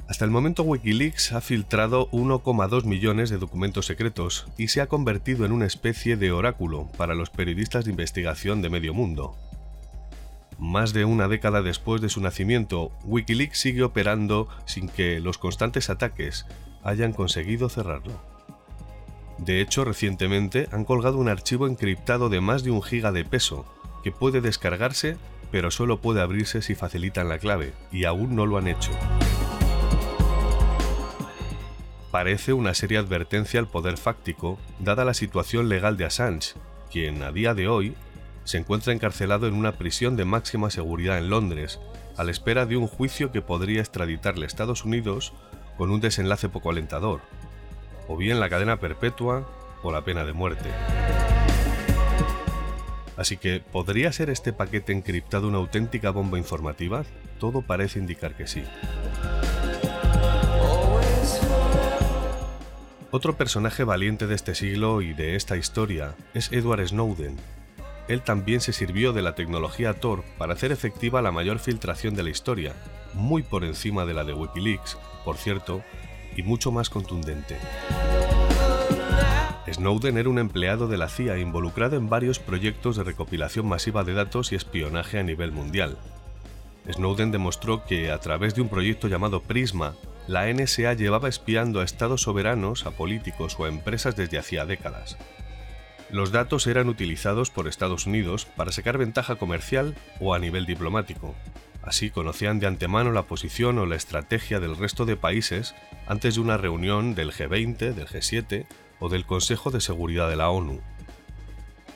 Hasta 0.07 0.23
el 0.23 0.29
momento 0.29 0.61
Wikileaks 0.61 1.31
ha 1.31 1.41
filtrado 1.41 2.11
1,2 2.11 2.85
millones 2.85 3.31
de 3.31 3.39
documentos 3.39 3.87
secretos 3.87 4.45
y 4.55 4.67
se 4.67 4.81
ha 4.81 4.87
convertido 4.87 5.47
en 5.47 5.53
una 5.53 5.65
especie 5.65 6.15
de 6.15 6.31
oráculo 6.31 6.91
para 6.95 7.15
los 7.15 7.31
periodistas 7.31 7.85
de 7.85 7.91
investigación 7.91 8.61
de 8.61 8.69
medio 8.69 8.93
mundo. 8.93 9.35
Más 10.61 10.93
de 10.93 11.05
una 11.05 11.27
década 11.27 11.63
después 11.63 12.01
de 12.01 12.09
su 12.09 12.21
nacimiento, 12.21 12.91
Wikileaks 13.03 13.59
sigue 13.59 13.81
operando 13.81 14.47
sin 14.65 14.87
que 14.87 15.19
los 15.19 15.39
constantes 15.39 15.89
ataques 15.89 16.45
hayan 16.83 17.13
conseguido 17.13 17.67
cerrarlo. 17.67 18.13
De 19.39 19.59
hecho, 19.59 19.83
recientemente 19.83 20.69
han 20.71 20.85
colgado 20.85 21.17
un 21.17 21.29
archivo 21.29 21.65
encriptado 21.65 22.29
de 22.29 22.41
más 22.41 22.63
de 22.63 22.69
un 22.69 22.83
giga 22.83 23.11
de 23.11 23.25
peso, 23.25 23.65
que 24.03 24.11
puede 24.11 24.39
descargarse, 24.39 25.17
pero 25.51 25.71
solo 25.71 25.99
puede 25.99 26.21
abrirse 26.21 26.61
si 26.61 26.75
facilitan 26.75 27.27
la 27.27 27.39
clave, 27.39 27.73
y 27.91 28.05
aún 28.05 28.35
no 28.35 28.45
lo 28.45 28.59
han 28.59 28.67
hecho 28.67 28.91
parece 32.11 32.51
una 32.51 32.73
seria 32.73 32.99
advertencia 32.99 33.59
al 33.59 33.69
poder 33.69 33.97
fáctico, 33.97 34.59
dada 34.79 35.05
la 35.05 35.13
situación 35.13 35.69
legal 35.69 35.95
de 35.95 36.03
Assange, 36.03 36.55
quien 36.91 37.23
a 37.23 37.31
día 37.31 37.53
de 37.53 37.69
hoy 37.69 37.95
se 38.43 38.57
encuentra 38.57 38.93
encarcelado 38.93 39.47
en 39.47 39.53
una 39.53 39.73
prisión 39.73 40.15
de 40.15 40.25
máxima 40.25 40.69
seguridad 40.69 41.17
en 41.17 41.29
Londres, 41.29 41.79
a 42.17 42.23
la 42.23 42.31
espera 42.31 42.65
de 42.65 42.77
un 42.77 42.87
juicio 42.87 43.31
que 43.31 43.41
podría 43.41 43.81
extraditarle 43.81 44.45
a 44.45 44.47
Estados 44.47 44.85
Unidos 44.85 45.33
con 45.77 45.91
un 45.91 46.01
desenlace 46.01 46.49
poco 46.49 46.69
alentador, 46.69 47.21
o 48.07 48.17
bien 48.17 48.39
la 48.39 48.49
cadena 48.49 48.79
perpetua 48.79 49.47
o 49.83 49.91
la 49.91 50.03
pena 50.03 50.23
de 50.25 50.33
muerte. 50.33 50.69
Así 53.17 53.37
que, 53.37 53.59
¿podría 53.59 54.11
ser 54.11 54.29
este 54.29 54.53
paquete 54.53 54.93
encriptado 54.93 55.47
una 55.47 55.57
auténtica 55.57 56.09
bomba 56.09 56.37
informativa? 56.37 57.03
Todo 57.39 57.61
parece 57.61 57.99
indicar 57.99 58.35
que 58.35 58.47
sí. 58.47 58.63
Otro 63.11 63.35
personaje 63.35 63.83
valiente 63.83 64.25
de 64.25 64.35
este 64.35 64.55
siglo 64.55 65.01
y 65.01 65.13
de 65.13 65.35
esta 65.35 65.57
historia 65.57 66.15
es 66.33 66.51
Edward 66.51 66.87
Snowden. 66.87 67.35
Él 68.07 68.21
también 68.21 68.61
se 68.61 68.73
sirvió 68.73 69.13
de 69.13 69.21
la 69.21 69.35
tecnología 69.35 69.93
Tor 69.93 70.23
para 70.37 70.53
hacer 70.53 70.71
efectiva 70.71 71.21
la 71.21 71.31
mayor 71.31 71.59
filtración 71.59 72.15
de 72.15 72.23
la 72.23 72.29
historia, 72.29 72.73
muy 73.13 73.43
por 73.43 73.63
encima 73.63 74.05
de 74.05 74.13
la 74.13 74.23
de 74.23 74.33
Wikileaks, 74.33 74.97
por 75.23 75.37
cierto, 75.37 75.83
y 76.35 76.43
mucho 76.43 76.71
más 76.71 76.89
contundente. 76.89 77.57
Snowden 79.71 80.17
era 80.17 80.29
un 80.29 80.39
empleado 80.39 80.87
de 80.87 80.97
la 80.97 81.07
CIA 81.07 81.37
involucrado 81.37 81.95
en 81.95 82.09
varios 82.09 82.39
proyectos 82.39 82.97
de 82.97 83.03
recopilación 83.03 83.67
masiva 83.67 84.03
de 84.03 84.13
datos 84.13 84.51
y 84.51 84.55
espionaje 84.55 85.19
a 85.19 85.23
nivel 85.23 85.51
mundial. 85.51 85.97
Snowden 86.91 87.31
demostró 87.31 87.85
que, 87.85 88.11
a 88.11 88.17
través 88.19 88.55
de 88.55 88.61
un 88.61 88.69
proyecto 88.69 89.07
llamado 89.07 89.41
Prisma, 89.41 89.93
la 90.27 90.51
NSA 90.51 90.93
llevaba 90.93 91.29
espiando 91.29 91.79
a 91.79 91.83
estados 91.83 92.23
soberanos, 92.23 92.85
a 92.85 92.91
políticos 92.91 93.55
o 93.59 93.65
a 93.65 93.69
empresas 93.69 94.15
desde 94.15 94.39
hacía 94.39 94.65
décadas. 94.65 95.17
Los 96.11 96.33
datos 96.33 96.67
eran 96.67 96.89
utilizados 96.89 97.51
por 97.51 97.69
Estados 97.69 98.05
Unidos 98.05 98.45
para 98.45 98.73
sacar 98.73 98.97
ventaja 98.97 99.37
comercial 99.37 99.95
o 100.19 100.33
a 100.33 100.39
nivel 100.39 100.65
diplomático. 100.65 101.35
Así 101.81 102.09
conocían 102.09 102.59
de 102.59 102.67
antemano 102.67 103.13
la 103.13 103.23
posición 103.23 103.79
o 103.79 103.85
la 103.85 103.95
estrategia 103.95 104.59
del 104.59 104.75
resto 104.75 105.05
de 105.05 105.15
países 105.15 105.73
antes 106.07 106.35
de 106.35 106.41
una 106.41 106.57
reunión 106.57 107.15
del 107.15 107.31
G20, 107.31 107.93
del 107.93 108.07
G7 108.07 108.65
o 108.99 109.07
del 109.07 109.25
Consejo 109.25 109.71
de 109.71 109.79
Seguridad 109.79 110.29
de 110.29 110.35
la 110.35 110.49
ONU. 110.49 110.81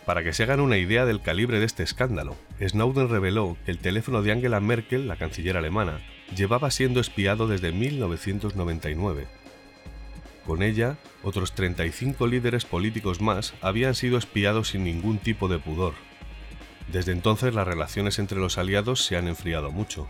Para 0.06 0.24
que 0.24 0.34
se 0.34 0.44
hagan 0.44 0.62
una 0.62 0.78
idea 0.78 1.06
del 1.06 1.22
calibre 1.22 1.60
de 1.60 1.66
este 1.66 1.84
escándalo, 1.84 2.38
Snowden 2.62 3.10
reveló 3.10 3.58
que 3.66 3.72
el 3.72 3.80
teléfono 3.80 4.22
de 4.22 4.32
Angela 4.32 4.62
Merkel, 4.62 5.10
la 5.10 5.18
canciller 5.18 5.58
alemana, 5.58 6.00
llevaba 6.34 6.72
siendo 6.72 7.02
espiado 7.02 7.48
desde 7.48 7.74
1999. 7.74 9.28
Con 10.46 10.62
ella, 10.62 10.98
otros 11.24 11.54
35 11.54 12.28
líderes 12.28 12.66
políticos 12.66 13.20
más 13.20 13.56
habían 13.62 13.96
sido 13.96 14.18
espiados 14.18 14.70
sin 14.70 14.84
ningún 14.84 15.18
tipo 15.18 15.48
de 15.48 15.58
pudor. 15.58 15.94
Desde 16.92 17.14
entonces 17.14 17.56
las 17.56 17.68
relaciones 17.68 18.20
entre 18.20 18.40
los 18.40 18.60
aliados 18.60 19.04
se 19.04 19.18
han 19.18 19.28
enfriado 19.28 19.72
mucho. 19.72 20.08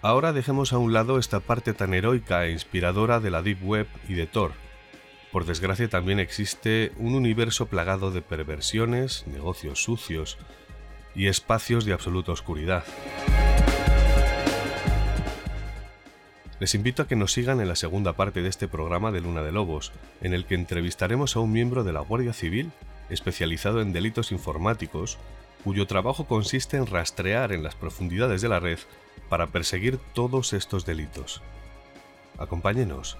Ahora 0.00 0.32
dejemos 0.32 0.72
a 0.72 0.78
un 0.78 0.92
lado 0.92 1.18
esta 1.18 1.40
parte 1.40 1.74
tan 1.74 1.92
heroica 1.92 2.46
e 2.46 2.52
inspiradora 2.52 3.18
de 3.18 3.30
la 3.30 3.42
Deep 3.42 3.64
Web 3.64 3.88
y 4.08 4.14
de 4.14 4.28
Tor. 4.28 4.52
Por 5.32 5.44
desgracia 5.44 5.88
también 5.88 6.20
existe 6.20 6.92
un 6.98 7.16
universo 7.16 7.66
plagado 7.66 8.12
de 8.12 8.22
perversiones, 8.22 9.26
negocios 9.26 9.82
sucios, 9.82 10.38
y 11.16 11.26
espacios 11.26 11.84
de 11.84 11.94
absoluta 11.94 12.30
oscuridad. 12.30 12.84
Les 16.58 16.74
invito 16.74 17.02
a 17.02 17.06
que 17.06 17.16
nos 17.16 17.32
sigan 17.32 17.60
en 17.60 17.68
la 17.68 17.76
segunda 17.76 18.14
parte 18.14 18.40
de 18.40 18.48
este 18.48 18.66
programa 18.66 19.12
de 19.12 19.20
Luna 19.20 19.42
de 19.42 19.52
Lobos, 19.52 19.92
en 20.22 20.32
el 20.32 20.46
que 20.46 20.54
entrevistaremos 20.54 21.36
a 21.36 21.40
un 21.40 21.52
miembro 21.52 21.84
de 21.84 21.92
la 21.92 22.00
Guardia 22.00 22.32
Civil 22.32 22.72
especializado 23.10 23.80
en 23.82 23.92
delitos 23.92 24.32
informáticos, 24.32 25.18
cuyo 25.64 25.86
trabajo 25.86 26.24
consiste 26.24 26.76
en 26.76 26.86
rastrear 26.86 27.52
en 27.52 27.62
las 27.62 27.74
profundidades 27.74 28.40
de 28.40 28.48
la 28.48 28.60
red 28.60 28.78
para 29.28 29.48
perseguir 29.48 29.98
todos 30.14 30.52
estos 30.52 30.86
delitos. 30.86 31.42
Acompáñenos. 32.38 33.18